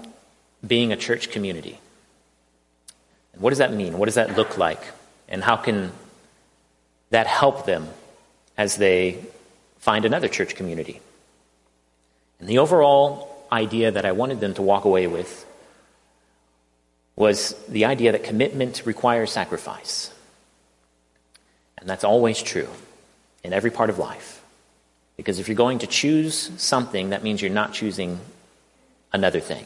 being 0.66 0.94
a 0.94 0.96
church 0.96 1.30
community. 1.30 1.78
And 3.34 3.42
what 3.42 3.50
does 3.50 3.60
that 3.60 3.74
mean? 3.74 3.98
What 3.98 4.06
does 4.06 4.16
that 4.16 4.38
look 4.38 4.58
like? 4.58 4.82
And 5.28 5.44
how 5.44 5.58
can 5.58 5.92
that 7.10 7.28
help 7.28 7.66
them 7.66 7.90
as 8.58 8.78
they 8.78 9.20
find 9.80 10.06
another 10.06 10.30
church 10.30 10.56
community? 10.56 11.02
And 12.40 12.48
the 12.48 12.60
overall 12.60 13.46
idea 13.52 13.92
that 13.92 14.06
I 14.06 14.14
wanted 14.14 14.40
them 14.40 14.54
to 14.54 14.62
walk 14.62 14.86
away 14.86 15.08
with 15.08 15.46
was 17.16 17.56
the 17.68 17.86
idea 17.86 18.12
that 18.12 18.24
commitment 18.24 18.84
requires 18.86 19.32
sacrifice. 19.32 20.12
And 21.78 21.90
that's 21.90 22.04
always 22.04 22.42
true 22.42 22.70
in 23.44 23.54
every 23.54 23.72
part 23.72 23.90
of 23.90 24.00
life. 24.00 24.42
Because 25.18 25.40
if 25.40 25.48
you're 25.48 25.56
going 25.56 25.80
to 25.80 25.88
choose 25.88 26.52
something, 26.58 27.12
that 27.12 27.24
means 27.24 27.42
you're 27.42 27.52
not 27.52 27.74
choosing 27.74 28.20
another 29.12 29.40
thing. 29.40 29.66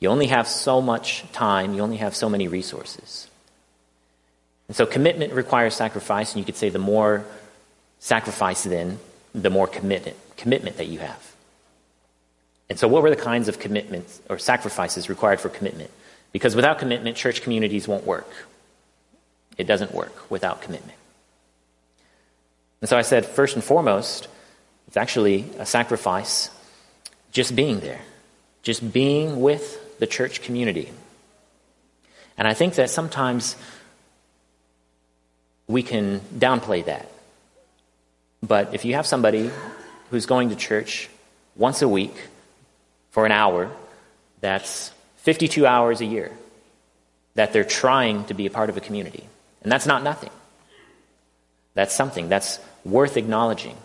You 0.00 0.08
only 0.08 0.26
have 0.28 0.48
so 0.48 0.80
much 0.80 1.24
time, 1.32 1.74
you 1.74 1.82
only 1.82 1.98
have 1.98 2.16
so 2.16 2.28
many 2.28 2.48
resources. 2.48 3.28
And 4.66 4.76
so 4.76 4.86
commitment 4.86 5.32
requires 5.32 5.74
sacrifice, 5.74 6.32
and 6.32 6.40
you 6.40 6.44
could 6.44 6.56
say 6.56 6.68
the 6.68 6.78
more 6.78 7.24
sacrifice, 7.98 8.64
then, 8.64 8.98
the 9.34 9.50
more 9.50 9.66
commitment, 9.66 10.16
commitment 10.36 10.76
that 10.76 10.86
you 10.86 10.98
have. 10.98 11.34
And 12.68 12.78
so, 12.78 12.86
what 12.86 13.02
were 13.02 13.10
the 13.10 13.16
kinds 13.16 13.48
of 13.48 13.58
commitments 13.58 14.20
or 14.28 14.38
sacrifices 14.38 15.08
required 15.08 15.40
for 15.40 15.48
commitment? 15.48 15.90
Because 16.32 16.54
without 16.54 16.78
commitment, 16.78 17.16
church 17.16 17.42
communities 17.42 17.88
won't 17.88 18.06
work. 18.06 18.30
It 19.56 19.66
doesn't 19.66 19.92
work 19.92 20.30
without 20.30 20.62
commitment. 20.62 20.98
And 22.80 22.88
so 22.88 22.96
I 22.96 23.02
said, 23.02 23.26
first 23.26 23.54
and 23.54 23.64
foremost, 23.64 24.28
it's 24.86 24.96
actually 24.96 25.44
a 25.58 25.66
sacrifice 25.66 26.50
just 27.32 27.56
being 27.56 27.80
there, 27.80 28.00
just 28.62 28.92
being 28.92 29.40
with 29.40 29.98
the 29.98 30.06
church 30.06 30.42
community. 30.42 30.90
And 32.36 32.46
I 32.46 32.54
think 32.54 32.74
that 32.74 32.88
sometimes 32.88 33.56
we 35.66 35.82
can 35.82 36.20
downplay 36.20 36.84
that. 36.84 37.10
But 38.42 38.74
if 38.74 38.84
you 38.84 38.94
have 38.94 39.06
somebody 39.06 39.50
who's 40.10 40.26
going 40.26 40.50
to 40.50 40.56
church 40.56 41.10
once 41.56 41.82
a 41.82 41.88
week 41.88 42.14
for 43.10 43.26
an 43.26 43.32
hour, 43.32 43.70
that's 44.40 44.92
52 45.28 45.66
hours 45.66 46.00
a 46.00 46.06
year 46.06 46.32
that 47.34 47.52
they're 47.52 47.62
trying 47.62 48.24
to 48.24 48.32
be 48.32 48.46
a 48.46 48.50
part 48.50 48.70
of 48.70 48.78
a 48.78 48.80
community. 48.80 49.28
And 49.62 49.70
that's 49.70 49.84
not 49.84 50.02
nothing. 50.02 50.30
That's 51.74 51.94
something 51.94 52.30
that's 52.30 52.58
worth 52.82 53.18
acknowledging 53.18 53.76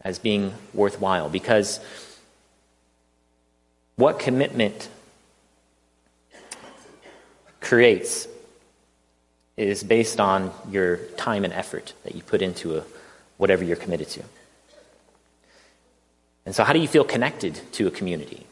as 0.00 0.18
being 0.18 0.52
worthwhile 0.72 1.28
because 1.28 1.78
what 3.94 4.18
commitment 4.18 4.88
creates 7.60 8.26
is 9.56 9.84
based 9.84 10.18
on 10.18 10.50
your 10.68 10.96
time 11.16 11.44
and 11.44 11.52
effort 11.52 11.92
that 12.02 12.16
you 12.16 12.22
put 12.24 12.42
into 12.42 12.78
a, 12.78 12.82
whatever 13.36 13.62
you're 13.62 13.76
committed 13.76 14.08
to. 14.08 14.24
And 16.44 16.52
so, 16.52 16.64
how 16.64 16.72
do 16.72 16.80
you 16.80 16.88
feel 16.88 17.04
connected 17.04 17.60
to 17.74 17.86
a 17.86 17.92
community? 17.92 18.44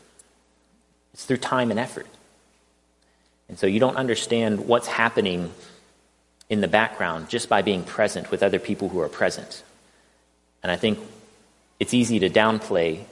It's 1.15 1.25
through 1.25 1.39
time 1.39 1.71
and 1.71 1.79
effort. 1.79 2.07
And 3.49 3.59
so, 3.59 3.67
you 3.67 3.81
don't 3.81 3.97
understand 3.97 4.67
what's 4.67 4.87
happening 4.87 5.53
in 6.49 6.61
the 6.61 6.69
background 6.69 7.29
just 7.29 7.49
by 7.49 7.63
being 7.63 7.85
present 7.85 8.31
with 8.31 8.43
other 8.43 8.59
people 8.59 8.89
who 8.89 9.01
are 9.01 9.09
present. 9.09 9.63
And 10.63 10.71
I 10.71 10.77
think 10.77 10.99
it's 11.81 11.95
easy 11.95 12.21
to 12.21 12.31
downplay 12.31 13.05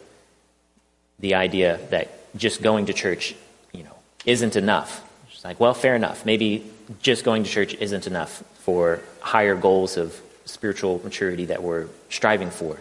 the 1.19 1.35
idea 1.35 1.79
that 1.91 2.09
just 2.37 2.63
going 2.63 2.87
to 2.87 2.93
church, 2.93 3.35
you 3.73 3.83
know, 3.83 3.97
isn't 4.25 4.57
enough. 4.57 5.07
It's 5.33 5.45
like, 5.45 5.59
well, 5.59 5.75
fair 5.75 5.97
enough. 5.97 6.25
Maybe 6.25 6.71
just 7.03 7.25
going 7.25 7.45
to 7.45 7.51
church 7.51 7.75
isn't 7.75 8.07
enough 8.07 8.43
for 8.61 9.01
higher 9.21 9.55
goals 9.55 9.97
of 9.97 10.21
spiritual 10.45 11.01
maturity 11.03 11.47
that 11.47 11.63
we're 11.63 11.87
striving 12.11 12.51
for. 12.51 12.81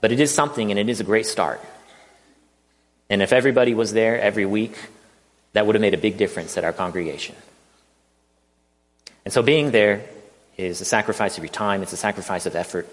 But 0.00 0.12
it 0.12 0.20
is 0.20 0.32
something 0.32 0.70
and 0.70 0.78
it 0.78 0.88
is 0.88 1.00
a 1.00 1.04
great 1.04 1.26
start. 1.26 1.60
And 3.10 3.22
if 3.22 3.32
everybody 3.32 3.74
was 3.74 3.92
there 3.92 4.20
every 4.20 4.46
week, 4.46 4.76
that 5.52 5.66
would 5.66 5.74
have 5.74 5.80
made 5.80 5.94
a 5.94 5.98
big 5.98 6.18
difference 6.18 6.56
at 6.58 6.64
our 6.64 6.72
congregation. 6.72 7.34
And 9.24 9.32
so 9.32 9.42
being 9.42 9.70
there 9.70 10.04
is 10.56 10.80
a 10.80 10.84
sacrifice 10.84 11.38
of 11.38 11.44
your 11.44 11.52
time, 11.52 11.82
it's 11.82 11.92
a 11.92 11.96
sacrifice 11.96 12.46
of 12.46 12.54
effort. 12.54 12.86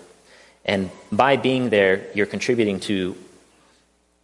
And 0.63 0.89
by 1.11 1.37
being 1.37 1.69
there, 1.69 2.07
you're 2.13 2.25
contributing 2.25 2.79
to 2.81 3.15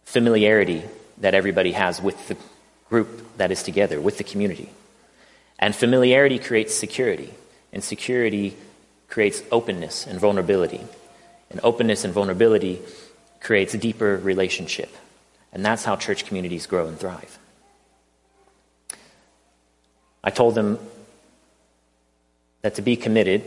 familiarity 0.04 0.82
that 1.18 1.34
everybody 1.34 1.72
has 1.72 2.02
with 2.02 2.28
the 2.28 2.36
group 2.88 3.36
that 3.36 3.50
is 3.50 3.62
together, 3.62 4.00
with 4.00 4.18
the 4.18 4.24
community. 4.24 4.70
And 5.58 5.74
familiarity 5.74 6.38
creates 6.38 6.74
security, 6.74 7.32
and 7.72 7.84
security 7.84 8.56
creates 9.08 9.42
openness 9.52 10.06
and 10.06 10.18
vulnerability. 10.18 10.80
And 11.50 11.60
openness 11.62 12.04
and 12.04 12.12
vulnerability 12.12 12.80
creates 13.40 13.74
a 13.74 13.78
deeper 13.78 14.16
relationship. 14.16 14.94
And 15.52 15.64
that's 15.64 15.84
how 15.84 15.96
church 15.96 16.26
communities 16.26 16.66
grow 16.66 16.86
and 16.86 16.98
thrive. 16.98 17.38
I 20.24 20.30
told 20.30 20.54
them 20.54 20.78
that 22.62 22.76
to 22.76 22.82
be 22.82 22.96
committed, 22.96 23.42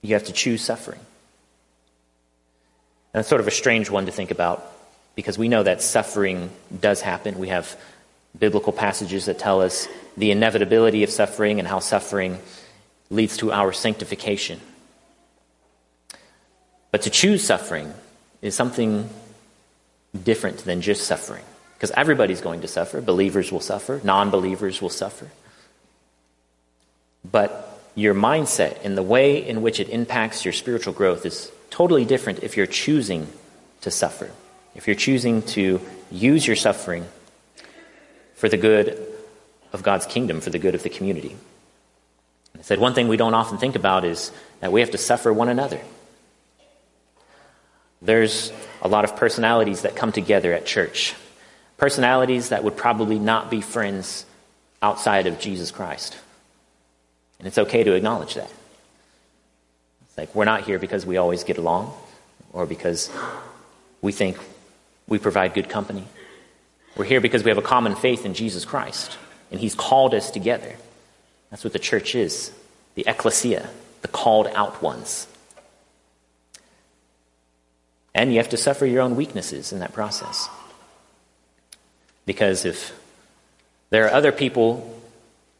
you 0.00 0.14
have 0.14 0.24
to 0.24 0.32
choose 0.32 0.62
suffering. 0.62 1.00
And 3.12 3.20
it's 3.20 3.28
sort 3.28 3.40
of 3.40 3.48
a 3.48 3.52
strange 3.52 3.90
one 3.90 4.06
to 4.06 4.12
think 4.12 4.30
about 4.30 4.72
because 5.14 5.38
we 5.38 5.48
know 5.48 5.62
that 5.62 5.82
suffering 5.82 6.50
does 6.80 7.00
happen. 7.00 7.38
We 7.38 7.48
have 7.48 7.76
biblical 8.38 8.72
passages 8.72 9.24
that 9.24 9.38
tell 9.38 9.60
us 9.62 9.88
the 10.16 10.30
inevitability 10.30 11.02
of 11.02 11.10
suffering 11.10 11.58
and 11.58 11.66
how 11.66 11.80
suffering 11.80 12.38
leads 13.10 13.38
to 13.38 13.52
our 13.52 13.72
sanctification. 13.72 14.60
But 16.90 17.02
to 17.02 17.10
choose 17.10 17.44
suffering 17.44 17.92
is 18.42 18.54
something 18.54 19.08
different 20.24 20.58
than 20.58 20.80
just 20.80 21.06
suffering. 21.06 21.44
Because 21.74 21.90
everybody's 21.90 22.40
going 22.40 22.62
to 22.62 22.68
suffer. 22.68 23.00
Believers 23.00 23.52
will 23.52 23.60
suffer, 23.60 24.00
non 24.02 24.30
believers 24.30 24.80
will 24.80 24.90
suffer. 24.90 25.30
But 27.30 27.80
your 27.94 28.14
mindset 28.14 28.84
and 28.84 28.96
the 28.96 29.02
way 29.02 29.46
in 29.46 29.62
which 29.62 29.80
it 29.80 29.88
impacts 29.88 30.44
your 30.44 30.52
spiritual 30.52 30.92
growth 30.92 31.26
is 31.26 31.50
totally 31.70 32.04
different 32.04 32.42
if 32.42 32.56
you're 32.56 32.66
choosing 32.66 33.26
to 33.82 33.90
suffer. 33.90 34.30
If 34.74 34.86
you're 34.86 34.96
choosing 34.96 35.42
to 35.42 35.80
use 36.10 36.46
your 36.46 36.56
suffering 36.56 37.06
for 38.34 38.48
the 38.48 38.56
good 38.56 39.02
of 39.72 39.82
God's 39.82 40.06
kingdom, 40.06 40.40
for 40.40 40.50
the 40.50 40.58
good 40.58 40.74
of 40.74 40.82
the 40.82 40.90
community. 40.90 41.36
I 42.58 42.62
said 42.62 42.78
one 42.78 42.94
thing 42.94 43.08
we 43.08 43.16
don't 43.16 43.34
often 43.34 43.58
think 43.58 43.76
about 43.76 44.04
is 44.04 44.30
that 44.60 44.72
we 44.72 44.80
have 44.80 44.92
to 44.92 44.98
suffer 44.98 45.32
one 45.32 45.48
another. 45.48 45.80
There's 48.06 48.52
a 48.82 48.88
lot 48.88 49.04
of 49.04 49.16
personalities 49.16 49.82
that 49.82 49.96
come 49.96 50.12
together 50.12 50.52
at 50.52 50.64
church. 50.64 51.14
Personalities 51.76 52.50
that 52.50 52.62
would 52.62 52.76
probably 52.76 53.18
not 53.18 53.50
be 53.50 53.60
friends 53.60 54.24
outside 54.80 55.26
of 55.26 55.40
Jesus 55.40 55.72
Christ. 55.72 56.16
And 57.38 57.48
it's 57.48 57.58
okay 57.58 57.82
to 57.82 57.92
acknowledge 57.94 58.34
that. 58.34 58.50
It's 60.06 60.16
like 60.16 60.34
we're 60.34 60.44
not 60.44 60.62
here 60.62 60.78
because 60.78 61.04
we 61.04 61.16
always 61.16 61.42
get 61.42 61.58
along 61.58 61.92
or 62.52 62.64
because 62.64 63.10
we 64.00 64.12
think 64.12 64.38
we 65.08 65.18
provide 65.18 65.52
good 65.52 65.68
company. 65.68 66.04
We're 66.96 67.04
here 67.04 67.20
because 67.20 67.42
we 67.42 67.50
have 67.50 67.58
a 67.58 67.62
common 67.62 67.96
faith 67.96 68.24
in 68.24 68.34
Jesus 68.34 68.64
Christ, 68.64 69.18
and 69.50 69.60
He's 69.60 69.74
called 69.74 70.14
us 70.14 70.30
together. 70.30 70.74
That's 71.50 71.62
what 71.64 71.72
the 71.72 71.78
church 71.78 72.14
is 72.14 72.52
the 72.94 73.04
ecclesia, 73.06 73.68
the 74.00 74.08
called 74.08 74.46
out 74.54 74.80
ones. 74.80 75.26
And 78.16 78.32
you 78.32 78.38
have 78.38 78.48
to 78.48 78.56
suffer 78.56 78.86
your 78.86 79.02
own 79.02 79.14
weaknesses 79.14 79.74
in 79.74 79.80
that 79.80 79.92
process. 79.92 80.48
Because 82.24 82.64
if 82.64 82.98
there 83.90 84.06
are 84.06 84.10
other 84.10 84.32
people 84.32 84.98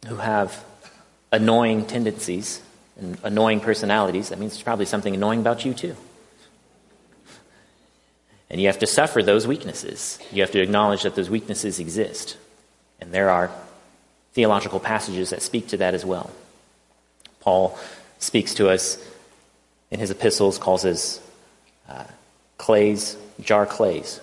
who 0.08 0.16
have 0.16 0.64
annoying 1.30 1.84
tendencies 1.84 2.62
and 2.98 3.18
annoying 3.22 3.60
personalities, 3.60 4.30
that 4.30 4.38
means 4.38 4.52
there's 4.52 4.62
probably 4.62 4.86
something 4.86 5.14
annoying 5.14 5.40
about 5.40 5.66
you 5.66 5.74
too. 5.74 5.96
And 8.48 8.58
you 8.58 8.68
have 8.68 8.78
to 8.78 8.86
suffer 8.86 9.22
those 9.22 9.46
weaknesses. 9.46 10.18
You 10.32 10.40
have 10.40 10.52
to 10.52 10.62
acknowledge 10.62 11.02
that 11.02 11.14
those 11.14 11.28
weaknesses 11.28 11.78
exist. 11.78 12.38
And 13.02 13.12
there 13.12 13.28
are 13.28 13.50
theological 14.32 14.80
passages 14.80 15.28
that 15.28 15.42
speak 15.42 15.68
to 15.68 15.76
that 15.76 15.92
as 15.92 16.06
well. 16.06 16.30
Paul 17.40 17.78
speaks 18.18 18.54
to 18.54 18.70
us 18.70 18.96
in 19.90 20.00
his 20.00 20.10
epistles, 20.10 20.56
calls 20.56 20.86
us 20.86 21.20
uh, 21.86 22.04
clays, 22.58 23.16
jar 23.40 23.66
clays. 23.66 24.20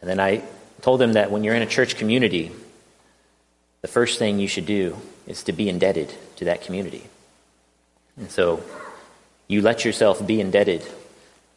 And 0.00 0.08
then 0.10 0.20
I 0.20 0.42
told 0.82 1.00
them 1.00 1.14
that 1.14 1.30
when 1.30 1.44
you're 1.44 1.54
in 1.54 1.62
a 1.62 1.66
church 1.66 1.96
community, 1.96 2.52
the 3.82 3.88
first 3.88 4.18
thing 4.18 4.38
you 4.38 4.48
should 4.48 4.66
do 4.66 4.96
is 5.26 5.44
to 5.44 5.52
be 5.52 5.68
indebted 5.68 6.12
to 6.36 6.46
that 6.46 6.62
community. 6.62 7.04
And 8.16 8.30
so 8.30 8.62
you 9.48 9.62
let 9.62 9.84
yourself 9.84 10.26
be 10.26 10.40
indebted 10.40 10.82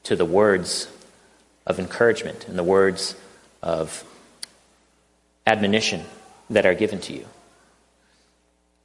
to 0.04 0.16
the 0.16 0.26
words 0.26 0.88
of 1.66 1.80
encouragement 1.80 2.48
and 2.48 2.58
the 2.58 2.64
words 2.64 3.16
of 3.62 4.04
admonition 5.46 6.04
that 6.50 6.66
are 6.66 6.74
given 6.74 7.00
to 7.02 7.14
you. 7.14 7.26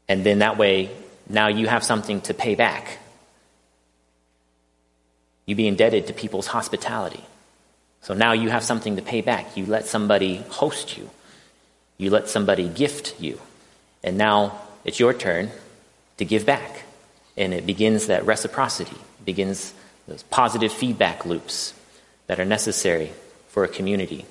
And 0.08 0.24
then 0.24 0.40
that 0.40 0.58
way, 0.58 0.90
now 1.28 1.48
you 1.48 1.68
have 1.68 1.84
something 1.84 2.20
to 2.22 2.34
pay 2.34 2.54
back. 2.54 2.98
You 5.46 5.54
be 5.54 5.66
indebted 5.66 6.06
to 6.06 6.12
people's 6.12 6.46
hospitality. 6.46 7.24
So 8.02 8.14
now 8.14 8.32
you 8.32 8.50
have 8.50 8.64
something 8.64 8.96
to 8.96 9.02
pay 9.02 9.20
back. 9.20 9.56
You 9.56 9.66
let 9.66 9.86
somebody 9.86 10.38
host 10.48 10.96
you, 10.96 11.10
you 11.98 12.10
let 12.10 12.28
somebody 12.28 12.68
gift 12.68 13.20
you. 13.20 13.40
And 14.02 14.18
now 14.18 14.60
it's 14.84 14.98
your 14.98 15.14
turn 15.14 15.50
to 16.16 16.24
give 16.24 16.44
back. 16.44 16.82
And 17.36 17.54
it 17.54 17.64
begins 17.64 18.08
that 18.08 18.26
reciprocity, 18.26 18.96
it 18.96 19.24
begins 19.24 19.72
those 20.06 20.22
positive 20.24 20.72
feedback 20.72 21.24
loops 21.24 21.74
that 22.26 22.40
are 22.40 22.44
necessary 22.44 23.12
for 23.48 23.64
a 23.64 23.68
community, 23.68 24.26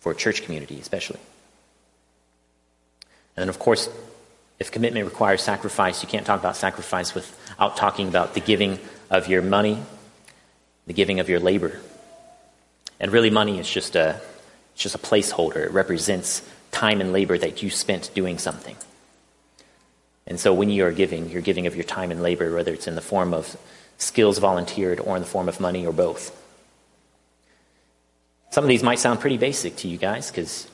for 0.00 0.12
a 0.12 0.14
church 0.14 0.42
community 0.42 0.80
especially. 0.80 1.20
And 3.36 3.42
then, 3.42 3.48
of 3.48 3.58
course, 3.58 3.88
if 4.58 4.70
commitment 4.70 5.04
requires 5.04 5.42
sacrifice, 5.42 6.02
you 6.02 6.08
can't 6.08 6.26
talk 6.26 6.40
about 6.40 6.56
sacrifice 6.56 7.14
without 7.56 7.76
talking 7.76 8.08
about 8.08 8.34
the 8.34 8.40
giving 8.40 8.78
of 9.10 9.28
your 9.28 9.40
money, 9.40 9.82
the 10.86 10.92
giving 10.92 11.20
of 11.20 11.28
your 11.28 11.40
labor. 11.40 11.80
And 13.00 13.10
really, 13.10 13.30
money 13.30 13.58
is 13.58 13.68
just 13.68 13.96
a, 13.96 14.20
it's 14.74 14.82
just 14.82 14.94
a 14.94 14.98
placeholder. 14.98 15.64
It 15.64 15.72
represents 15.72 16.42
time 16.70 17.00
and 17.00 17.12
labor 17.12 17.38
that 17.38 17.62
you 17.62 17.70
spent 17.70 18.10
doing 18.14 18.38
something. 18.38 18.76
And 20.26 20.38
so 20.38 20.52
when 20.52 20.70
you 20.70 20.84
are 20.84 20.92
giving, 20.92 21.30
you're 21.30 21.42
giving 21.42 21.66
of 21.66 21.74
your 21.74 21.84
time 21.84 22.10
and 22.10 22.22
labor, 22.22 22.54
whether 22.54 22.72
it's 22.72 22.86
in 22.86 22.94
the 22.94 23.00
form 23.00 23.32
of 23.32 23.56
skills 23.96 24.38
volunteered 24.38 25.00
or 25.00 25.16
in 25.16 25.22
the 25.22 25.28
form 25.28 25.48
of 25.48 25.60
money 25.60 25.86
or 25.86 25.92
both. 25.92 26.36
Some 28.50 28.64
of 28.64 28.68
these 28.68 28.82
might 28.82 28.98
sound 28.98 29.20
pretty 29.20 29.38
basic 29.38 29.76
to 29.76 29.88
you 29.88 29.96
guys 29.96 30.30
because 30.30 30.68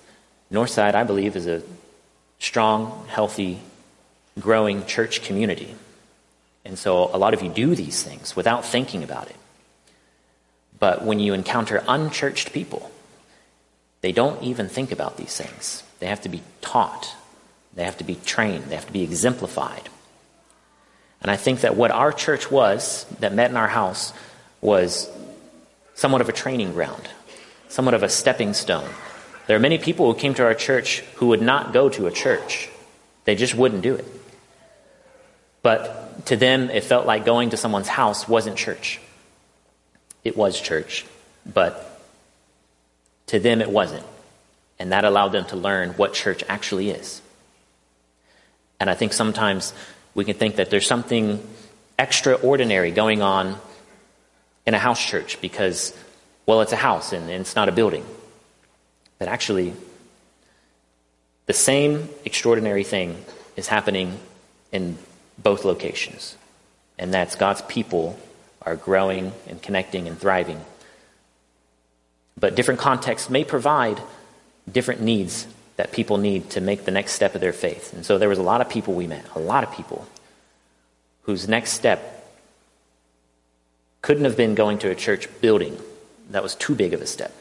Northside, 0.50 0.94
I 0.94 1.04
believe, 1.04 1.36
is 1.36 1.46
a 1.46 1.62
strong, 2.38 3.06
healthy, 3.08 3.60
growing 4.40 4.86
church 4.86 5.22
community. 5.22 5.74
And 6.64 6.78
so 6.78 7.10
a 7.12 7.18
lot 7.18 7.34
of 7.34 7.42
you 7.42 7.50
do 7.50 7.74
these 7.74 8.02
things 8.02 8.36
without 8.36 8.64
thinking 8.64 9.02
about 9.02 9.28
it. 9.28 9.36
But 10.78 11.04
when 11.04 11.20
you 11.20 11.34
encounter 11.34 11.82
unchurched 11.86 12.52
people, 12.52 12.90
they 14.00 14.12
don't 14.12 14.42
even 14.42 14.68
think 14.68 14.92
about 14.92 15.16
these 15.16 15.36
things. 15.36 15.82
They 16.00 16.06
have 16.06 16.22
to 16.22 16.28
be 16.28 16.42
taught, 16.60 17.14
they 17.74 17.84
have 17.84 17.98
to 17.98 18.04
be 18.04 18.16
trained, 18.16 18.64
they 18.64 18.74
have 18.74 18.86
to 18.86 18.92
be 18.92 19.02
exemplified. 19.02 19.88
And 21.20 21.30
I 21.30 21.36
think 21.36 21.60
that 21.60 21.76
what 21.76 21.92
our 21.92 22.12
church 22.12 22.50
was, 22.50 23.06
that 23.20 23.32
met 23.32 23.50
in 23.50 23.56
our 23.56 23.68
house, 23.68 24.12
was 24.60 25.08
somewhat 25.94 26.20
of 26.20 26.28
a 26.28 26.32
training 26.32 26.72
ground, 26.72 27.08
somewhat 27.68 27.94
of 27.94 28.02
a 28.02 28.08
stepping 28.08 28.54
stone. 28.54 28.88
There 29.46 29.56
are 29.56 29.60
many 29.60 29.78
people 29.78 30.12
who 30.12 30.18
came 30.18 30.34
to 30.34 30.44
our 30.44 30.54
church 30.54 31.00
who 31.16 31.28
would 31.28 31.42
not 31.42 31.72
go 31.72 31.88
to 31.90 32.08
a 32.08 32.10
church, 32.10 32.68
they 33.24 33.36
just 33.36 33.54
wouldn't 33.54 33.82
do 33.82 33.94
it. 33.94 34.06
But 35.62 36.01
to 36.26 36.36
them, 36.36 36.70
it 36.70 36.84
felt 36.84 37.06
like 37.06 37.24
going 37.24 37.50
to 37.50 37.56
someone's 37.56 37.88
house 37.88 38.28
wasn't 38.28 38.56
church. 38.56 39.00
It 40.24 40.36
was 40.36 40.60
church, 40.60 41.04
but 41.44 42.00
to 43.26 43.38
them, 43.40 43.60
it 43.60 43.70
wasn't. 43.70 44.04
And 44.78 44.92
that 44.92 45.04
allowed 45.04 45.30
them 45.30 45.44
to 45.46 45.56
learn 45.56 45.90
what 45.90 46.14
church 46.14 46.44
actually 46.48 46.90
is. 46.90 47.20
And 48.80 48.90
I 48.90 48.94
think 48.94 49.12
sometimes 49.12 49.72
we 50.14 50.24
can 50.24 50.34
think 50.34 50.56
that 50.56 50.70
there's 50.70 50.86
something 50.86 51.40
extraordinary 51.98 52.90
going 52.90 53.22
on 53.22 53.56
in 54.66 54.74
a 54.74 54.78
house 54.78 55.04
church 55.04 55.40
because, 55.40 55.96
well, 56.46 56.60
it's 56.60 56.72
a 56.72 56.76
house 56.76 57.12
and, 57.12 57.30
it's 57.30 57.56
not 57.56 57.68
a 57.68 57.72
building. 57.72 58.04
But 59.18 59.28
actually, 59.28 59.72
the 61.46 61.52
same 61.52 62.08
extraordinary 62.24 62.84
thing 62.84 63.24
is 63.56 63.68
happening 63.68 64.18
in 64.72 64.98
both 65.38 65.64
locations. 65.64 66.36
And 66.98 67.12
that's 67.12 67.34
God's 67.34 67.62
people 67.62 68.18
are 68.62 68.76
growing 68.76 69.32
and 69.48 69.60
connecting 69.60 70.06
and 70.06 70.18
thriving. 70.18 70.60
But 72.38 72.54
different 72.54 72.80
contexts 72.80 73.28
may 73.28 73.44
provide 73.44 74.00
different 74.70 75.00
needs 75.00 75.46
that 75.76 75.92
people 75.92 76.18
need 76.18 76.50
to 76.50 76.60
make 76.60 76.84
the 76.84 76.90
next 76.90 77.12
step 77.12 77.34
of 77.34 77.40
their 77.40 77.52
faith. 77.52 77.92
And 77.92 78.04
so 78.04 78.18
there 78.18 78.28
was 78.28 78.38
a 78.38 78.42
lot 78.42 78.60
of 78.60 78.68
people 78.68 78.94
we 78.94 79.06
met, 79.06 79.24
a 79.34 79.40
lot 79.40 79.64
of 79.64 79.72
people 79.72 80.06
whose 81.22 81.48
next 81.48 81.72
step 81.72 82.18
couldn't 84.02 84.24
have 84.24 84.36
been 84.36 84.54
going 84.54 84.78
to 84.78 84.90
a 84.90 84.94
church 84.94 85.28
building. 85.40 85.78
That 86.30 86.42
was 86.42 86.54
too 86.54 86.74
big 86.74 86.92
of 86.92 87.00
a 87.00 87.06
step. 87.06 87.32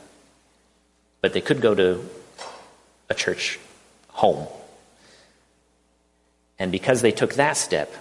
But 1.21 1.33
they 1.33 1.41
could 1.41 1.61
go 1.61 1.75
to 1.75 2.07
a 3.09 3.13
church 3.13 3.59
home. 4.09 4.47
And 6.61 6.71
because 6.71 7.01
they 7.01 7.11
took 7.11 7.33
that 7.33 7.57
step, 7.57 7.91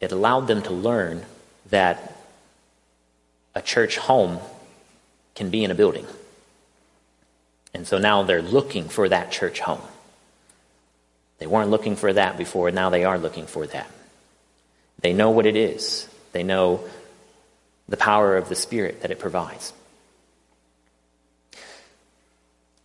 it 0.00 0.12
allowed 0.12 0.46
them 0.46 0.62
to 0.62 0.70
learn 0.72 1.24
that 1.70 2.16
a 3.56 3.60
church 3.60 3.98
home 3.98 4.38
can 5.34 5.50
be 5.50 5.64
in 5.64 5.72
a 5.72 5.74
building. 5.74 6.06
And 7.74 7.84
so 7.84 7.98
now 7.98 8.22
they're 8.22 8.40
looking 8.40 8.88
for 8.88 9.08
that 9.08 9.32
church 9.32 9.58
home. 9.58 9.80
They 11.38 11.48
weren't 11.48 11.70
looking 11.70 11.96
for 11.96 12.12
that 12.12 12.38
before, 12.38 12.70
now 12.70 12.88
they 12.90 13.02
are 13.02 13.18
looking 13.18 13.46
for 13.48 13.66
that. 13.66 13.90
They 15.00 15.12
know 15.12 15.30
what 15.30 15.44
it 15.44 15.56
is, 15.56 16.08
they 16.30 16.44
know 16.44 16.84
the 17.88 17.96
power 17.96 18.36
of 18.36 18.48
the 18.48 18.54
Spirit 18.54 19.02
that 19.02 19.10
it 19.10 19.18
provides. 19.18 19.72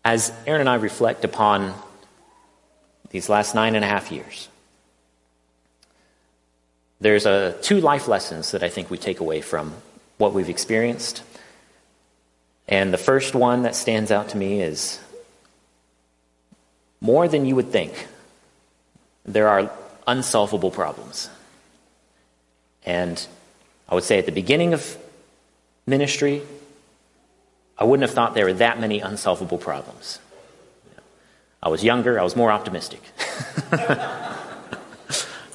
As 0.04 0.34
Erin 0.48 0.62
and 0.62 0.70
I 0.70 0.76
reflect 0.76 1.24
upon 1.24 1.76
these 3.12 3.30
last 3.30 3.54
nine 3.54 3.76
and 3.76 3.86
a 3.86 3.88
half 3.88 4.12
years, 4.12 4.48
there's 7.02 7.26
a, 7.26 7.58
two 7.62 7.82
life 7.82 8.08
lessons 8.08 8.52
that 8.52 8.64
I 8.64 8.70
think 8.70 8.90
we 8.90 8.98
take 8.98 9.20
away 9.20 9.42
from 9.42 9.74
what 10.18 10.34
we've 10.34 10.50
experienced. 10.50 11.24
And 12.68 12.94
the 12.94 12.98
first 12.98 13.34
one 13.34 13.64
that 13.64 13.76
stands 13.76 14.12
out 14.12 14.30
to 14.30 14.38
me 14.38 14.62
is 14.62 15.00
more 17.02 17.28
than 17.28 17.46
you 17.46 17.56
would 17.56 17.72
think, 17.72 18.08
there 19.26 19.50
are 19.50 19.72
unsolvable 20.08 20.70
problems. 20.70 21.30
And 22.86 23.26
I 23.90 23.96
would 23.96 24.04
say 24.04 24.20
at 24.20 24.28
the 24.28 24.32
beginning 24.32 24.74
of 24.74 24.98
ministry, 25.88 26.44
I 27.78 27.84
wouldn't 27.84 28.08
have 28.08 28.16
thought 28.16 28.36
there 28.36 28.46
were 28.46 28.54
that 28.54 28.80
many 28.80 29.00
unsolvable 29.00 29.58
problems. 29.58 30.20
I 31.64 31.70
was 31.70 31.84
younger, 31.84 32.20
I 32.20 32.24
was 32.24 32.36
more 32.36 32.52
optimistic. 32.52 33.02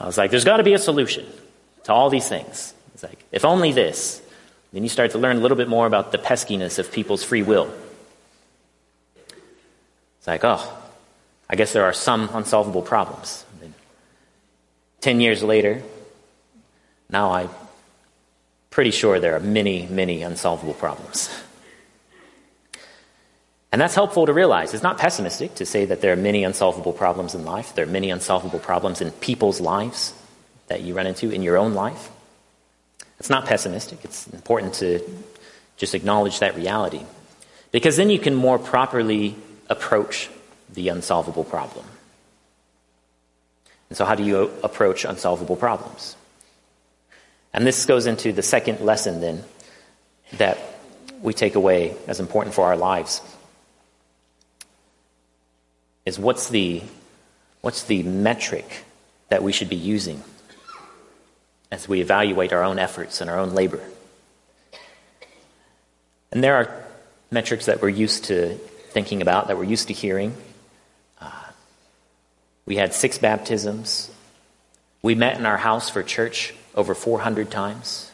I 0.00 0.06
was 0.06 0.18
like, 0.18 0.30
there's 0.30 0.44
got 0.44 0.59
to 0.59 0.62
be 0.62 0.74
a 0.74 0.78
solution 0.78 1.26
to 1.85 1.92
all 1.92 2.11
these 2.11 2.28
things. 2.28 2.74
It's 2.94 3.02
like, 3.02 3.24
if 3.32 3.44
only 3.44 3.72
this. 3.72 4.22
Then 4.72 4.82
you 4.82 4.88
start 4.88 5.12
to 5.12 5.18
learn 5.18 5.37
a 5.37 5.40
little 5.40 5.56
bit 5.56 5.68
more 5.68 5.87
about 5.87 6.12
the 6.12 6.18
peskiness 6.18 6.78
of 6.78 6.92
people's 6.92 7.22
free 7.22 7.42
will. 7.42 7.72
It's 10.18 10.26
like, 10.26 10.44
oh, 10.44 10.76
I 11.48 11.56
guess 11.56 11.72
there 11.72 11.85
are 11.85 11.92
some 11.92 12.28
unsolvable 12.32 12.82
problems. 12.82 13.44
Ten 15.00 15.20
years 15.20 15.42
later, 15.42 15.82
now 17.09 17.32
I'm 17.32 17.50
pretty 18.70 18.90
sure 18.90 19.20
there 19.20 19.37
are 19.37 19.40
many, 19.40 19.87
many 19.87 20.22
unsolvable 20.22 20.74
problems. 20.74 21.30
And 23.72 23.81
that's 23.81 23.94
helpful 23.94 24.26
to 24.26 24.33
realize. 24.33 24.74
It's 24.74 24.83
not 24.83 24.98
pessimistic 24.98 25.57
to 25.57 25.66
say 25.66 25.85
that 25.87 26.00
there 26.00 26.12
are 26.12 26.16
many 26.16 26.44
unsolvable 26.44 26.92
problems 26.92 27.35
in 27.35 27.44
life. 27.44 27.74
There 27.74 27.85
are 27.85 27.88
many 27.90 28.11
unsolvable 28.11 28.61
problems 28.61 29.00
in 29.00 29.11
people's 29.11 29.61
lives 29.61 30.14
that 30.68 30.83
you 30.83 30.94
run 30.94 31.07
into 31.07 31.31
in 31.31 31.42
your 31.42 31.57
own 31.57 31.74
life. 31.74 32.11
It's 33.18 33.31
not 33.31 33.46
pessimistic. 33.46 34.05
It's 34.05 34.26
important 34.29 34.74
to 34.74 35.00
just 35.76 35.94
acknowledge 35.94 36.40
that 36.40 36.57
reality. 36.57 37.02
Because 37.72 37.96
then 37.96 38.11
you 38.11 38.18
can 38.18 38.35
more 38.35 38.59
properly 38.59 39.37
approach 39.68 40.31
the 40.72 40.88
unsolvable 40.88 41.44
problem. 41.44 41.85
And 43.88 43.96
so, 43.96 44.05
how 44.05 44.14
do 44.14 44.24
you 44.24 44.50
approach 44.62 45.05
unsolvable 45.05 45.57
problems? 45.57 46.16
And 47.52 47.66
this 47.66 47.87
goes 47.87 48.07
into 48.07 48.33
the 48.33 48.42
second 48.42 48.81
lesson, 48.81 49.20
then, 49.20 49.44
that 50.35 50.59
we 51.22 51.33
take 51.33 51.55
away 51.55 51.96
as 52.07 52.20
important 52.20 52.55
for 52.55 52.66
our 52.66 52.76
lives 52.76 53.20
is 56.07 56.19
what's 56.19 56.49
the, 56.49 56.83
what's 57.61 57.83
the 57.83 58.03
metric 58.05 58.85
that 59.29 59.42
we 59.42 59.53
should 59.53 59.69
be 59.69 59.77
using 59.77 60.23
as 61.71 61.88
we 61.88 62.01
evaluate 62.01 62.53
our 62.53 62.62
own 62.62 62.79
efforts 62.79 63.21
and 63.21 63.29
our 63.29 63.38
own 63.38 63.51
labor. 63.51 63.81
And 66.31 66.42
there 66.42 66.55
are 66.55 66.85
metrics 67.31 67.66
that 67.66 67.83
we're 67.83 67.88
used 67.88 68.25
to 68.27 68.55
thinking 68.90 69.21
about, 69.21 69.49
that 69.49 69.59
we're 69.59 69.64
used 69.64 69.88
to 69.88 69.95
hearing. 69.95 70.35
Uh, 71.21 71.31
we 72.66 72.77
had 72.77 72.95
six 72.95 73.19
baptisms. 73.19 74.11
We 75.03 75.14
met 75.14 75.38
in 75.38 75.45
our 75.45 75.57
house 75.57 75.90
for 75.90 76.03
church 76.03 76.55
over 76.75 76.95
400 76.95 77.51
times. 77.51 78.11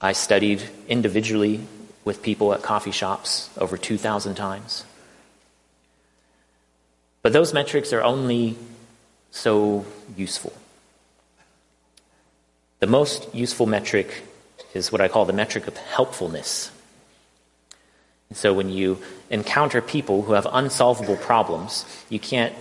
I 0.00 0.12
studied 0.12 0.62
individually 0.86 1.60
with 2.04 2.22
people 2.22 2.54
at 2.54 2.62
coffee 2.62 2.92
shops 2.92 3.50
over 3.58 3.76
2,000 3.76 4.36
times. 4.36 4.84
But 7.22 7.32
those 7.32 7.52
metrics 7.52 7.92
are 7.92 8.02
only 8.02 8.56
so 9.30 9.84
useful. 10.16 10.52
The 12.80 12.86
most 12.86 13.34
useful 13.34 13.66
metric 13.66 14.22
is 14.74 14.92
what 14.92 15.00
I 15.00 15.08
call 15.08 15.24
the 15.24 15.32
metric 15.32 15.66
of 15.66 15.76
helpfulness. 15.76 16.70
so 18.32 18.52
when 18.52 18.68
you 18.68 18.98
encounter 19.30 19.80
people 19.80 20.22
who 20.22 20.32
have 20.34 20.46
unsolvable 20.50 21.16
problems, 21.16 21.84
you 22.08 22.20
can't 22.20 22.54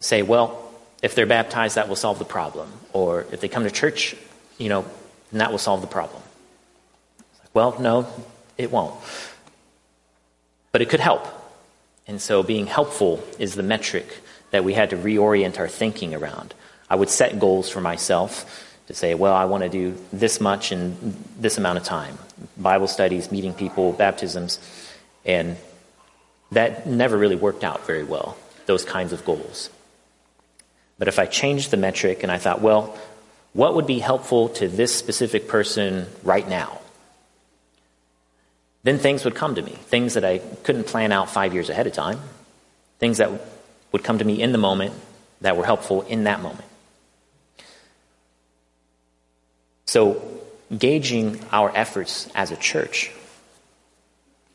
say, 0.00 0.22
well, 0.22 0.60
if 1.02 1.14
they're 1.14 1.26
baptized, 1.26 1.76
that 1.76 1.88
will 1.88 1.96
solve 1.96 2.18
the 2.18 2.24
problem. 2.24 2.70
Or 2.92 3.26
if 3.32 3.40
they 3.40 3.48
come 3.48 3.64
to 3.64 3.70
church, 3.70 4.16
you 4.58 4.68
know, 4.68 4.82
then 5.30 5.38
that 5.38 5.50
will 5.50 5.58
solve 5.58 5.80
the 5.80 5.86
problem. 5.86 6.22
Like, 7.40 7.54
well, 7.54 7.76
no, 7.80 8.06
it 8.58 8.70
won't. 8.70 8.94
But 10.72 10.82
it 10.82 10.88
could 10.88 11.00
help. 11.00 11.26
And 12.06 12.20
so 12.20 12.42
being 12.42 12.66
helpful 12.66 13.22
is 13.38 13.54
the 13.54 13.62
metric 13.62 14.06
that 14.50 14.64
we 14.64 14.74
had 14.74 14.90
to 14.90 14.96
reorient 14.96 15.58
our 15.58 15.68
thinking 15.68 16.14
around. 16.14 16.54
I 16.88 16.96
would 16.96 17.08
set 17.08 17.38
goals 17.38 17.70
for 17.70 17.80
myself 17.80 18.72
to 18.86 18.94
say, 18.94 19.14
well, 19.14 19.34
I 19.34 19.46
want 19.46 19.62
to 19.62 19.68
do 19.68 19.96
this 20.12 20.40
much 20.40 20.70
in 20.70 21.16
this 21.38 21.58
amount 21.58 21.78
of 21.78 21.84
time 21.84 22.18
Bible 22.56 22.88
studies, 22.88 23.32
meeting 23.32 23.54
people, 23.54 23.92
baptisms. 23.92 24.58
And 25.24 25.56
that 26.52 26.86
never 26.86 27.16
really 27.16 27.36
worked 27.36 27.64
out 27.64 27.86
very 27.86 28.04
well, 28.04 28.36
those 28.66 28.84
kinds 28.84 29.12
of 29.12 29.24
goals. 29.24 29.70
But 30.98 31.08
if 31.08 31.18
I 31.18 31.26
changed 31.26 31.70
the 31.70 31.76
metric 31.76 32.22
and 32.22 32.30
I 32.30 32.38
thought, 32.38 32.60
well, 32.60 32.96
what 33.54 33.74
would 33.74 33.86
be 33.86 33.98
helpful 33.98 34.50
to 34.50 34.68
this 34.68 34.94
specific 34.94 35.48
person 35.48 36.06
right 36.22 36.46
now? 36.46 36.80
Then 38.84 38.98
things 38.98 39.24
would 39.24 39.34
come 39.34 39.54
to 39.56 39.62
me, 39.62 39.72
things 39.72 40.14
that 40.14 40.24
I 40.24 40.38
couldn't 40.38 40.84
plan 40.84 41.10
out 41.10 41.30
five 41.30 41.52
years 41.52 41.68
ahead 41.70 41.86
of 41.86 41.92
time. 41.92 42.20
things 43.00 43.18
that 43.18 43.28
would 43.92 44.04
come 44.04 44.18
to 44.18 44.24
me 44.24 44.40
in 44.40 44.52
the 44.52 44.58
moment 44.58 44.94
that 45.40 45.56
were 45.56 45.64
helpful 45.64 46.02
in 46.02 46.24
that 46.24 46.40
moment. 46.40 46.64
So, 49.86 50.22
gauging 50.76 51.44
our 51.52 51.70
efforts 51.76 52.28
as 52.34 52.50
a 52.50 52.56
church 52.56 53.10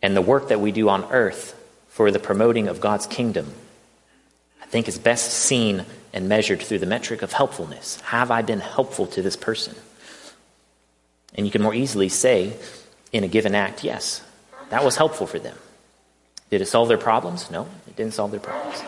and 0.02 0.16
the 0.16 0.22
work 0.22 0.48
that 0.48 0.60
we 0.60 0.72
do 0.72 0.90
on 0.90 1.04
earth 1.12 1.54
for 1.90 2.12
the 2.12 2.18
promoting 2.18 2.68
of 2.70 2.82
God's 2.82 3.06
kingdom, 3.06 3.54
I 4.64 4.66
think 4.66 4.88
is 4.88 4.98
best 4.98 5.32
seen 5.32 5.86
and 6.14 6.28
measured 6.28 6.62
through 6.62 6.80
the 6.80 6.86
metric 6.86 7.22
of 7.22 7.32
helpfulness. 7.32 8.00
Have 8.02 8.32
I 8.32 8.42
been 8.42 8.62
helpful 8.62 9.06
to 9.08 9.22
this 9.22 9.36
person? 9.36 9.76
And 11.36 11.46
you 11.46 11.52
can 11.52 11.62
more 11.62 11.76
easily 11.76 12.10
say 12.10 12.58
in 13.12 13.24
a 13.24 13.28
given 13.28 13.56
act, 13.56 13.84
yes, 13.84 14.24
that 14.70 14.84
was 14.84 14.96
helpful 14.96 15.28
for 15.28 15.40
them. 15.40 15.58
Did 16.50 16.62
it 16.62 16.68
solve 16.68 16.88
their 16.88 16.98
problems? 16.98 17.50
No, 17.52 17.68
it 17.88 17.96
didn't 17.96 18.14
solve 18.14 18.32
their 18.32 18.40
problems, 18.40 18.84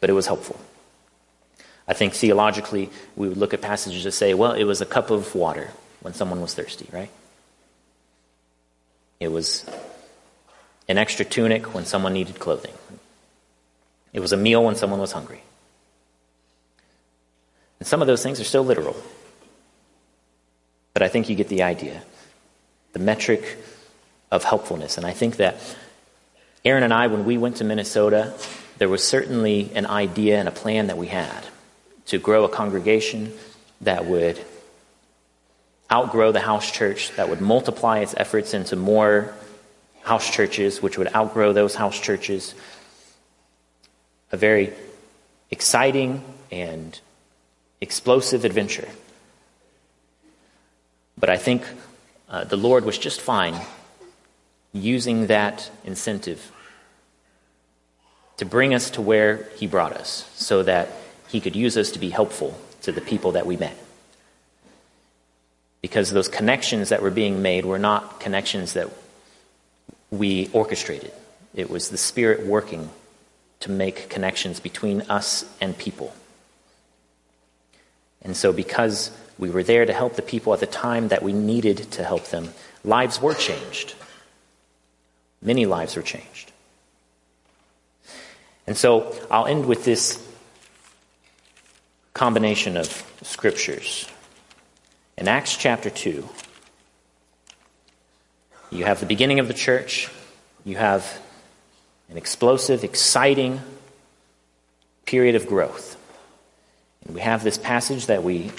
but 0.00 0.10
it 0.10 0.12
was 0.12 0.26
helpful. 0.26 0.58
I 1.88 1.94
think 1.94 2.14
theologically, 2.14 2.90
we 3.14 3.28
would 3.28 3.36
look 3.36 3.54
at 3.54 3.60
passages 3.60 4.04
that 4.04 4.12
say, 4.12 4.34
well, 4.34 4.52
it 4.52 4.64
was 4.64 4.80
a 4.80 4.86
cup 4.86 5.10
of 5.10 5.34
water 5.34 5.70
when 6.00 6.14
someone 6.14 6.40
was 6.40 6.54
thirsty, 6.54 6.88
right? 6.92 7.10
It 9.20 9.28
was 9.28 9.64
an 10.88 10.98
extra 10.98 11.24
tunic 11.24 11.74
when 11.74 11.84
someone 11.84 12.12
needed 12.12 12.38
clothing. 12.38 12.74
It 14.12 14.20
was 14.20 14.32
a 14.32 14.36
meal 14.36 14.64
when 14.64 14.76
someone 14.76 15.00
was 15.00 15.12
hungry. 15.12 15.42
And 17.78 17.86
some 17.86 18.00
of 18.00 18.06
those 18.06 18.22
things 18.22 18.40
are 18.40 18.44
still 18.44 18.64
literal. 18.64 18.96
But 20.92 21.02
I 21.02 21.08
think 21.08 21.28
you 21.28 21.36
get 21.36 21.48
the 21.48 21.62
idea. 21.62 22.02
The 22.96 23.02
metric 23.02 23.58
of 24.30 24.42
helpfulness. 24.42 24.96
And 24.96 25.04
I 25.04 25.12
think 25.12 25.36
that 25.36 25.56
Erin 26.64 26.82
and 26.82 26.94
I, 26.94 27.08
when 27.08 27.26
we 27.26 27.36
went 27.36 27.56
to 27.56 27.64
Minnesota, 27.64 28.32
there 28.78 28.88
was 28.88 29.06
certainly 29.06 29.70
an 29.74 29.84
idea 29.84 30.38
and 30.38 30.48
a 30.48 30.50
plan 30.50 30.86
that 30.86 30.96
we 30.96 31.08
had 31.08 31.44
to 32.06 32.16
grow 32.16 32.44
a 32.44 32.48
congregation 32.48 33.34
that 33.82 34.06
would 34.06 34.42
outgrow 35.92 36.32
the 36.32 36.40
house 36.40 36.70
church, 36.72 37.10
that 37.16 37.28
would 37.28 37.42
multiply 37.42 37.98
its 37.98 38.14
efforts 38.16 38.54
into 38.54 38.76
more 38.76 39.34
house 40.00 40.30
churches, 40.30 40.80
which 40.80 40.96
would 40.96 41.14
outgrow 41.14 41.52
those 41.52 41.74
house 41.74 42.00
churches. 42.00 42.54
A 44.32 44.38
very 44.38 44.72
exciting 45.50 46.24
and 46.50 46.98
explosive 47.82 48.46
adventure. 48.46 48.88
But 51.18 51.28
I 51.28 51.36
think 51.36 51.62
uh, 52.28 52.44
the 52.44 52.56
Lord 52.56 52.84
was 52.84 52.98
just 52.98 53.20
fine 53.20 53.54
using 54.72 55.28
that 55.28 55.70
incentive 55.84 56.52
to 58.36 58.44
bring 58.44 58.74
us 58.74 58.90
to 58.90 59.02
where 59.02 59.48
He 59.56 59.66
brought 59.66 59.92
us 59.92 60.28
so 60.34 60.62
that 60.62 60.88
He 61.28 61.40
could 61.40 61.56
use 61.56 61.76
us 61.76 61.90
to 61.92 61.98
be 61.98 62.10
helpful 62.10 62.58
to 62.82 62.92
the 62.92 63.00
people 63.00 63.32
that 63.32 63.46
we 63.46 63.56
met. 63.56 63.76
Because 65.80 66.10
those 66.10 66.28
connections 66.28 66.88
that 66.88 67.02
were 67.02 67.10
being 67.10 67.42
made 67.42 67.64
were 67.64 67.78
not 67.78 68.20
connections 68.20 68.72
that 68.74 68.88
we 70.10 70.50
orchestrated, 70.52 71.12
it 71.54 71.70
was 71.70 71.90
the 71.90 71.96
Spirit 71.96 72.46
working 72.46 72.90
to 73.60 73.70
make 73.70 74.08
connections 74.08 74.60
between 74.60 75.02
us 75.02 75.44
and 75.60 75.76
people. 75.78 76.14
And 78.22 78.36
so, 78.36 78.52
because 78.52 79.10
we 79.38 79.50
were 79.50 79.62
there 79.62 79.84
to 79.84 79.92
help 79.92 80.16
the 80.16 80.22
people 80.22 80.54
at 80.54 80.60
the 80.60 80.66
time 80.66 81.08
that 81.08 81.22
we 81.22 81.32
needed 81.32 81.78
to 81.92 82.04
help 82.04 82.26
them, 82.26 82.52
lives 82.84 83.20
were 83.20 83.34
changed. 83.34 83.94
Many 85.42 85.66
lives 85.66 85.96
were 85.96 86.02
changed. 86.02 86.52
And 88.66 88.76
so 88.76 89.14
I'll 89.30 89.46
end 89.46 89.66
with 89.66 89.84
this 89.84 90.26
combination 92.14 92.76
of 92.76 92.88
scriptures. 93.22 94.08
In 95.18 95.28
Acts 95.28 95.56
chapter 95.56 95.90
2, 95.90 96.28
you 98.70 98.84
have 98.84 99.00
the 99.00 99.06
beginning 99.06 99.38
of 99.38 99.48
the 99.48 99.54
church, 99.54 100.10
you 100.64 100.76
have 100.76 101.20
an 102.10 102.16
explosive, 102.16 102.84
exciting 102.84 103.60
period 105.04 105.34
of 105.34 105.46
growth. 105.46 105.96
And 107.04 107.14
we 107.14 107.20
have 107.20 107.44
this 107.44 107.58
passage 107.58 108.06
that 108.06 108.22
we 108.22 108.50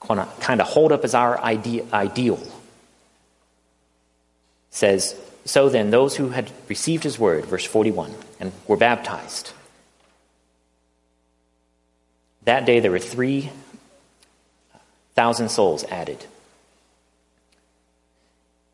kind 0.00 0.60
of 0.60 0.66
hold 0.66 0.92
up 0.92 1.04
as 1.04 1.14
our 1.14 1.40
ideal. 1.40 2.40
Says, 4.70 5.14
So 5.44 5.68
then, 5.68 5.90
those 5.90 6.16
who 6.16 6.30
had 6.30 6.50
received 6.68 7.04
his 7.04 7.18
word, 7.18 7.44
verse 7.44 7.64
41, 7.64 8.14
and 8.38 8.52
were 8.66 8.76
baptized, 8.76 9.52
that 12.44 12.64
day 12.64 12.80
there 12.80 12.90
were 12.90 12.98
3,000 12.98 15.50
souls 15.50 15.84
added. 15.84 16.24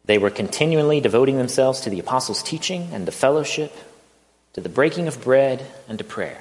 They 0.05 0.19
were 0.19 0.31
continually 0.31 1.01
devoting 1.01 1.37
themselves 1.37 1.81
to 1.81 1.91
the 1.91 1.99
apostles' 1.99 2.43
teaching 2.43 2.91
and 2.93 3.07
the 3.07 3.13
fellowship, 3.13 3.75
to 4.53 4.61
the 4.61 4.69
breaking 4.69 5.09
of 5.09 5.23
bread 5.23 5.67
and 5.89 5.99
to 5.99 6.05
prayer. 6.05 6.41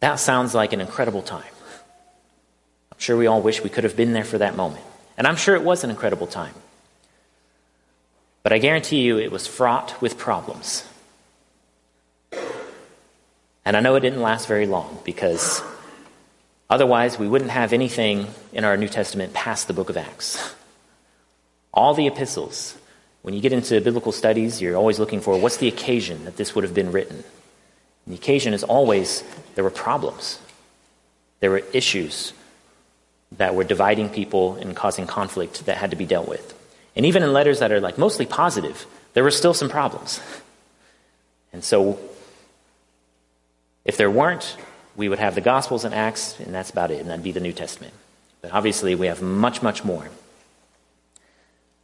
That 0.00 0.16
sounds 0.16 0.54
like 0.54 0.72
an 0.72 0.80
incredible 0.80 1.22
time. 1.22 1.44
I'm 2.96 3.00
sure 3.00 3.16
we 3.18 3.26
all 3.26 3.42
wish 3.42 3.62
we 3.62 3.68
could 3.68 3.84
have 3.84 3.94
been 3.94 4.14
there 4.14 4.24
for 4.24 4.38
that 4.38 4.56
moment. 4.56 4.82
And 5.18 5.26
I'm 5.26 5.36
sure 5.36 5.54
it 5.54 5.62
was 5.62 5.84
an 5.84 5.90
incredible 5.90 6.26
time. 6.26 6.54
But 8.42 8.54
I 8.54 8.58
guarantee 8.58 9.02
you 9.02 9.18
it 9.18 9.30
was 9.30 9.46
fraught 9.46 10.00
with 10.00 10.16
problems. 10.16 10.88
And 13.66 13.76
I 13.76 13.80
know 13.80 13.96
it 13.96 14.00
didn't 14.00 14.22
last 14.22 14.48
very 14.48 14.66
long 14.66 14.98
because 15.04 15.62
otherwise 16.70 17.18
we 17.18 17.28
wouldn't 17.28 17.50
have 17.50 17.74
anything 17.74 18.28
in 18.52 18.64
our 18.64 18.78
New 18.78 18.88
Testament 18.88 19.34
past 19.34 19.68
the 19.68 19.74
book 19.74 19.90
of 19.90 19.98
Acts. 19.98 20.54
All 21.74 21.92
the 21.92 22.06
epistles, 22.06 22.78
when 23.20 23.34
you 23.34 23.42
get 23.42 23.52
into 23.52 23.78
biblical 23.82 24.12
studies, 24.12 24.62
you're 24.62 24.76
always 24.76 24.98
looking 24.98 25.20
for 25.20 25.38
what's 25.38 25.58
the 25.58 25.68
occasion 25.68 26.24
that 26.24 26.38
this 26.38 26.54
would 26.54 26.64
have 26.64 26.72
been 26.72 26.92
written. 26.92 27.16
And 27.16 28.14
the 28.14 28.16
occasion 28.16 28.54
is 28.54 28.64
always 28.64 29.22
there 29.54 29.64
were 29.64 29.70
problems, 29.70 30.38
there 31.40 31.50
were 31.50 31.62
issues 31.74 32.32
that 33.32 33.54
were 33.54 33.64
dividing 33.64 34.08
people 34.08 34.54
and 34.56 34.74
causing 34.76 35.06
conflict 35.06 35.66
that 35.66 35.76
had 35.76 35.90
to 35.90 35.96
be 35.96 36.06
dealt 36.06 36.28
with. 36.28 36.54
And 36.94 37.04
even 37.04 37.22
in 37.22 37.32
letters 37.32 37.58
that 37.58 37.72
are 37.72 37.80
like 37.80 37.98
mostly 37.98 38.26
positive, 38.26 38.86
there 39.14 39.24
were 39.24 39.30
still 39.30 39.54
some 39.54 39.68
problems. 39.68 40.20
And 41.52 41.64
so, 41.64 41.98
if 43.84 43.96
there 43.96 44.10
weren't, 44.10 44.56
we 44.96 45.08
would 45.08 45.18
have 45.18 45.34
the 45.34 45.40
Gospels 45.40 45.84
and 45.84 45.94
Acts, 45.94 46.38
and 46.40 46.54
that's 46.54 46.70
about 46.70 46.90
it, 46.90 47.00
and 47.00 47.10
that'd 47.10 47.24
be 47.24 47.32
the 47.32 47.40
New 47.40 47.52
Testament. 47.52 47.94
But 48.42 48.52
obviously, 48.52 48.94
we 48.94 49.06
have 49.06 49.22
much, 49.22 49.62
much 49.62 49.84
more. 49.84 50.08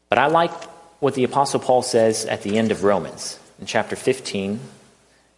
But 0.09 0.19
I 0.19 0.27
like 0.27 0.53
what 1.01 1.15
the 1.15 1.25
Apostle 1.25 1.61
Paul 1.61 1.83
says 1.83 2.27
at 2.27 2.43
the 2.43 2.59
end 2.59 2.71
of 2.71 2.85
Romans 2.85 3.39
in 3.59 3.67
chapter 3.67 3.97
15, 3.97 4.61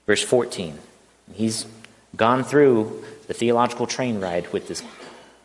verse 0.06 0.22
14. 0.22 0.78
He's 1.32 1.66
gone 2.16 2.44
through 2.44 3.04
the 3.26 3.34
theological 3.34 3.86
train 3.86 4.20
ride 4.20 4.52
with 4.52 4.68
this 4.68 4.82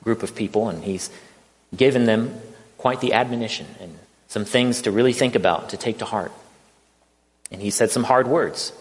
group 0.04 0.24
of 0.24 0.36
people, 0.36 0.70
and 0.70 0.84
he's 0.84 1.10
given 1.76 2.06
them 2.06 2.40
quite 2.78 3.02
the 3.02 3.14
admonition 3.14 3.68
and 3.80 3.98
some 4.28 4.46
things 4.46 4.84
to 4.84 4.92
really 4.92 5.14
think 5.14 5.36
about, 5.36 5.70
to 5.70 5.78
take 5.78 6.00
to 6.00 6.06
heart. 6.06 6.32
And 7.52 7.62
he 7.62 7.72
said 7.72 7.92
some 7.92 8.04
hard 8.04 8.28
words. 8.28 8.72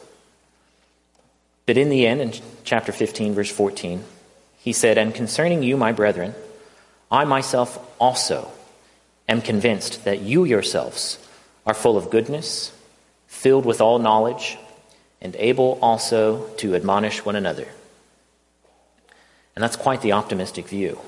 But 1.66 1.78
in 1.78 1.88
the 1.88 2.07
end, 2.07 2.20
in 2.20 2.33
chapter 2.64 2.92
15, 2.92 3.35
verse 3.35 3.50
14, 3.50 4.04
he 4.59 4.72
said, 4.72 4.98
And 4.98 5.14
concerning 5.14 5.62
you, 5.62 5.76
my 5.76 5.92
brethren, 5.92 6.35
I 7.11 7.24
myself 7.24 7.78
also 7.98 8.50
am 9.28 9.40
convinced 9.40 10.04
that 10.04 10.20
you 10.20 10.44
yourselves 10.44 11.18
are 11.66 11.74
full 11.74 11.96
of 11.96 12.11
goodness, 12.11 12.72
filled 13.26 13.66
with 13.66 13.81
all 13.81 13.98
knowledge, 13.98 14.59
and 15.20 15.35
able 15.37 15.78
also 15.83 16.46
to 16.57 16.74
admonish 16.74 17.24
one 17.24 17.37
another. 17.37 17.68
And 19.58 19.62
that's 19.64 19.74
quite 19.74 20.02
the 20.02 20.12
optimistic 20.12 20.68
view 20.68 21.00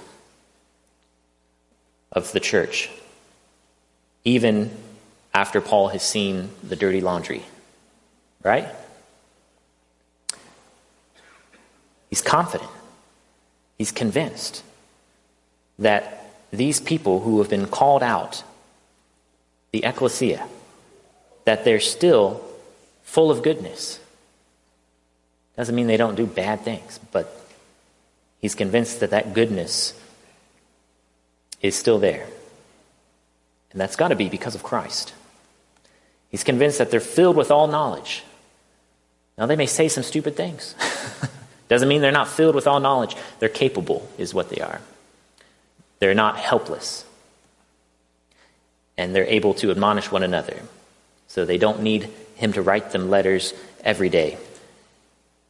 of 2.11 2.33
the 2.33 2.41
church 2.41 2.91
even 4.25 4.77
after 5.33 5.61
Paul 5.61 5.87
has 5.91 6.03
seen 6.03 6.51
the 6.61 6.75
dirty 6.75 7.01
laundry. 7.01 7.45
Right? 8.43 8.67
He's 12.09 12.23
confident. 12.23 12.69
He's 13.79 13.93
convinced 13.93 14.65
that 15.79 16.33
these 16.53 16.81
people 16.81 17.21
who 17.21 17.39
have 17.39 17.51
been 17.51 17.69
called 17.69 18.03
out, 18.03 18.43
the 19.71 19.85
ecclesia, 19.85 20.45
that 21.45 21.65
they're 21.65 21.79
still 21.79 22.45
full 23.05 23.31
of 23.31 23.45
goodness. 23.45 24.01
Doesn't 25.57 25.77
mean 25.77 25.87
they 25.87 25.97
don't 25.97 26.17
do 26.17 26.27
bad 26.27 26.63
things, 26.63 26.99
but 27.13 27.37
he's 28.41 28.55
convinced 28.55 29.01
that 29.01 29.11
that 29.11 29.35
goodness 29.35 29.95
is 31.63 31.75
still 31.75 31.99
there. 31.99 32.27
And 33.73 33.81
that's 33.81 33.97
got 33.97 34.09
to 34.09 34.17
be 34.17 34.29
because 34.29 34.55
of 34.55 34.63
Christ. 34.63 35.15
He's 36.31 36.45
convinced 36.45 36.79
that 36.79 36.91
they're 36.91 37.01
filled 37.01 37.37
with 37.37 37.51
all 37.51 37.67
knowledge, 37.67 38.25
Now, 39.39 39.47
they 39.47 39.57
may 39.57 39.67
say 39.67 39.89
some 39.89 40.05
stupid 40.05 40.37
things. 40.37 40.75
Doesn't 41.69 41.89
mean 41.89 42.01
they're 42.01 42.13
not 42.13 42.29
filled 42.29 42.55
with 42.55 42.67
all 42.67 42.81
knowledge. 42.81 43.17
They're 43.39 43.49
capable, 43.49 44.09
is 44.19 44.35
what 44.35 44.51
they 44.51 44.61
are. 44.61 44.81
They're 45.99 46.15
not 46.15 46.37
helpless. 46.37 47.05
And 48.99 49.15
they're 49.15 49.25
able 49.25 49.55
to 49.55 49.71
admonish 49.71 50.11
one 50.11 50.23
another. 50.23 50.61
So 51.29 51.45
they 51.45 51.59
don't 51.59 51.83
need 51.83 52.11
him 52.35 52.53
to 52.55 52.63
write 52.63 52.91
them 52.91 53.09
letters 53.09 53.55
every 53.85 54.09
day. 54.09 54.37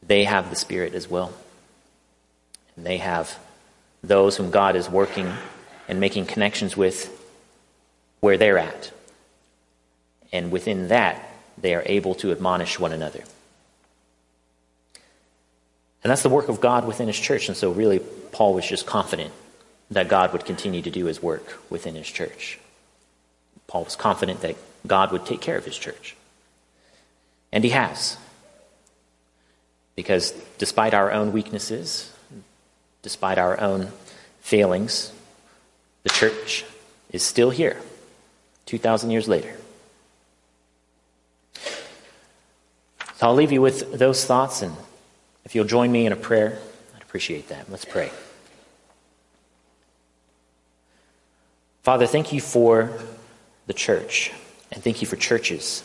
They 0.07 0.25
have 0.25 0.51
the 0.51 0.57
Spirit 0.57 0.95
as 0.95 1.09
well. 1.09 1.33
And 2.81 2.87
they 2.87 2.97
have 2.97 3.39
those 4.03 4.39
whom 4.39 4.51
God 4.51 4.75
is 4.75 4.89
working 4.89 5.31
and 5.87 6.01
making 6.01 6.25
connections 6.25 6.79
with 6.79 7.11
where 8.21 8.39
they're 8.39 8.57
at. 8.57 8.91
And 10.33 10.51
within 10.51 10.89
that, 10.89 11.31
they 11.59 11.75
are 11.75 11.83
able 11.85 12.15
to 12.15 12.33
admonish 12.33 12.81
one 12.81 12.95
another. 12.95 13.23
And 16.03 16.11
that's 16.11 16.23
the 16.23 16.31
work 16.31 16.49
of 16.49 16.63
God 16.63 16.87
within 16.87 17.07
his 17.07 17.19
church. 17.21 17.49
And 17.49 17.57
so, 17.57 17.71
really, 17.71 17.99
Paul 18.33 18.55
was 18.55 18.67
just 18.67 18.87
confident 18.87 19.35
that 19.91 20.09
God 20.09 20.33
would 20.33 20.47
continue 20.47 20.81
to 20.81 20.91
do 20.91 21.05
his 21.05 21.23
work 21.23 21.59
within 21.69 21.95
his 21.95 22.09
church. 22.09 22.59
Paul 23.67 23.85
was 23.85 23.95
confident 23.95 24.41
that 24.41 24.57
God 24.87 25.13
would 25.13 25.27
take 25.27 25.43
care 25.43 25.59
of 25.59 25.67
his 25.67 25.77
church. 25.77 26.17
And 27.53 27.63
he 27.63 27.69
has. 27.71 28.17
Because 29.97 30.31
despite 30.57 30.95
our 30.95 31.13
own 31.13 31.33
weaknesses, 31.33 32.11
despite 33.03 33.39
our 33.39 33.61
own 33.61 33.93
failings, 34.41 35.13
the 36.03 36.11
church 36.11 36.65
is 37.11 37.23
still 37.23 37.51
here 37.51 37.77
2,000 38.67 39.11
years 39.11 39.29
later. 39.29 39.57
So 43.17 43.27
I'll 43.27 43.35
leave 43.35 43.53
you 43.53 43.61
with 43.61 43.93
those 43.93 44.25
thoughts, 44.25 44.63
and 44.63 44.75
if 45.45 45.55
you'll 45.55 45.67
join 45.67 45.93
me 45.93 46.07
in 46.07 46.13
a 46.13 46.17
prayer, 46.17 46.59
I'd 46.97 47.03
appreciate 47.03 47.49
that. 47.49 47.71
Let's 47.71 47.85
pray. 47.85 48.11
Father, 51.83 52.07
thank 52.07 52.33
you 52.33 52.41
for 52.41 52.93
the 53.67 53.75
church, 53.75 54.33
and 54.73 54.83
thank 54.83 55.03
you 55.03 55.07
for 55.07 55.17
churches, 55.17 55.85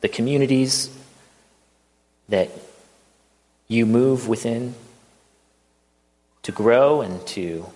the 0.00 0.08
communities 0.08 0.90
that 2.28 2.50
you 3.68 3.84
move 3.84 4.28
within 4.28 4.74
to 6.46 6.52
grow 6.52 7.00
and 7.00 7.26
to 7.26 7.66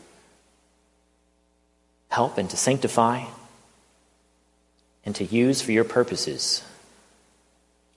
help 2.08 2.38
and 2.38 2.48
to 2.48 2.56
sanctify 2.56 3.24
and 5.04 5.12
to 5.16 5.24
use 5.24 5.60
for 5.60 5.72
your 5.72 5.82
purposes, 5.82 6.62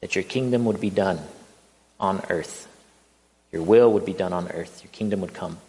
that 0.01 0.15
your 0.15 0.23
kingdom 0.23 0.65
would 0.65 0.81
be 0.81 0.89
done 0.89 1.19
on 1.99 2.23
earth. 2.27 2.67
Your 3.51 3.61
will 3.61 3.93
would 3.93 4.03
be 4.03 4.13
done 4.13 4.33
on 4.33 4.49
earth. 4.49 4.81
Your 4.83 4.89
kingdom 4.91 5.21
would 5.21 5.35
come. 5.35 5.59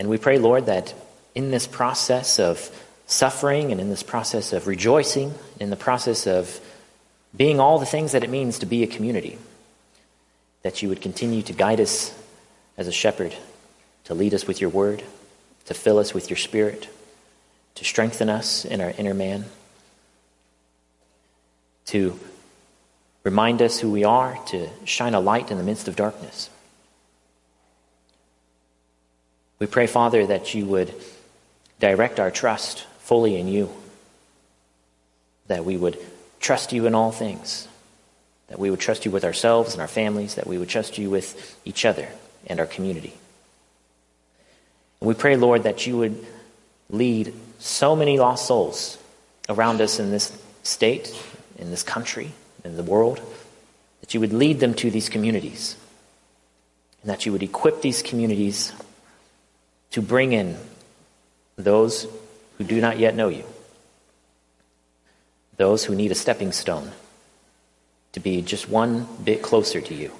And 0.00 0.08
we 0.08 0.16
pray, 0.16 0.38
Lord, 0.38 0.64
that 0.64 0.94
in 1.34 1.50
this 1.50 1.66
process 1.66 2.38
of 2.40 2.70
suffering 3.04 3.70
and 3.70 3.82
in 3.82 3.90
this 3.90 4.02
process 4.02 4.54
of 4.54 4.66
rejoicing, 4.66 5.34
in 5.60 5.68
the 5.68 5.76
process 5.76 6.26
of 6.26 6.58
being 7.36 7.60
all 7.60 7.78
the 7.78 7.84
things 7.84 8.12
that 8.12 8.24
it 8.24 8.30
means 8.30 8.60
to 8.60 8.66
be 8.66 8.82
a 8.82 8.86
community, 8.86 9.36
that 10.62 10.80
you 10.80 10.88
would 10.88 11.02
continue 11.02 11.42
to 11.42 11.52
guide 11.52 11.78
us 11.78 12.18
as 12.82 12.88
a 12.88 12.92
shepherd, 12.92 13.32
to 14.02 14.12
lead 14.12 14.34
us 14.34 14.44
with 14.44 14.60
your 14.60 14.68
word, 14.68 15.04
to 15.66 15.72
fill 15.72 16.00
us 16.00 16.12
with 16.12 16.28
your 16.28 16.36
spirit, 16.36 16.88
to 17.76 17.84
strengthen 17.84 18.28
us 18.28 18.64
in 18.64 18.80
our 18.80 18.92
inner 18.98 19.14
man, 19.14 19.44
to 21.86 22.18
remind 23.22 23.62
us 23.62 23.78
who 23.78 23.88
we 23.88 24.02
are, 24.02 24.36
to 24.46 24.68
shine 24.84 25.14
a 25.14 25.20
light 25.20 25.52
in 25.52 25.58
the 25.58 25.62
midst 25.62 25.86
of 25.86 25.94
darkness. 25.94 26.50
We 29.60 29.68
pray, 29.68 29.86
Father, 29.86 30.26
that 30.26 30.52
you 30.52 30.66
would 30.66 30.92
direct 31.78 32.18
our 32.18 32.32
trust 32.32 32.84
fully 32.98 33.38
in 33.38 33.46
you, 33.46 33.70
that 35.46 35.64
we 35.64 35.76
would 35.76 36.00
trust 36.40 36.72
you 36.72 36.86
in 36.86 36.96
all 36.96 37.12
things, 37.12 37.68
that 38.48 38.58
we 38.58 38.70
would 38.70 38.80
trust 38.80 39.04
you 39.04 39.12
with 39.12 39.24
ourselves 39.24 39.72
and 39.72 39.80
our 39.80 39.86
families, 39.86 40.34
that 40.34 40.48
we 40.48 40.58
would 40.58 40.68
trust 40.68 40.98
you 40.98 41.10
with 41.10 41.56
each 41.64 41.84
other 41.84 42.08
and 42.46 42.60
our 42.60 42.66
community. 42.66 43.14
And 45.00 45.08
we 45.08 45.14
pray, 45.14 45.36
Lord, 45.36 45.64
that 45.64 45.86
you 45.86 45.98
would 45.98 46.24
lead 46.90 47.34
so 47.58 47.96
many 47.96 48.18
lost 48.18 48.46
souls 48.46 48.98
around 49.48 49.80
us 49.80 49.98
in 49.98 50.10
this 50.10 50.36
state, 50.62 51.12
in 51.58 51.70
this 51.70 51.82
country, 51.82 52.32
in 52.64 52.76
the 52.76 52.82
world, 52.82 53.20
that 54.00 54.14
you 54.14 54.20
would 54.20 54.32
lead 54.32 54.60
them 54.60 54.74
to 54.74 54.90
these 54.90 55.08
communities, 55.08 55.76
and 57.02 57.10
that 57.10 57.26
you 57.26 57.32
would 57.32 57.42
equip 57.42 57.82
these 57.82 58.02
communities 58.02 58.72
to 59.90 60.02
bring 60.02 60.32
in 60.32 60.56
those 61.56 62.06
who 62.58 62.64
do 62.64 62.80
not 62.80 62.98
yet 62.98 63.14
know 63.14 63.28
you, 63.28 63.44
those 65.56 65.84
who 65.84 65.94
need 65.94 66.10
a 66.12 66.14
stepping 66.14 66.52
stone 66.52 66.90
to 68.12 68.20
be 68.20 68.42
just 68.42 68.68
one 68.68 69.06
bit 69.24 69.42
closer 69.42 69.80
to 69.80 69.94
you. 69.94 70.12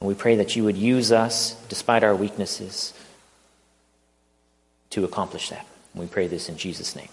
And 0.00 0.08
we 0.08 0.14
pray 0.14 0.36
that 0.36 0.54
you 0.56 0.64
would 0.64 0.76
use 0.76 1.10
us, 1.10 1.54
despite 1.68 2.04
our 2.04 2.14
weaknesses, 2.14 2.94
to 4.90 5.04
accomplish 5.04 5.50
that. 5.50 5.66
And 5.92 6.02
we 6.02 6.08
pray 6.08 6.28
this 6.28 6.48
in 6.48 6.56
Jesus' 6.56 6.94
name. 6.94 7.08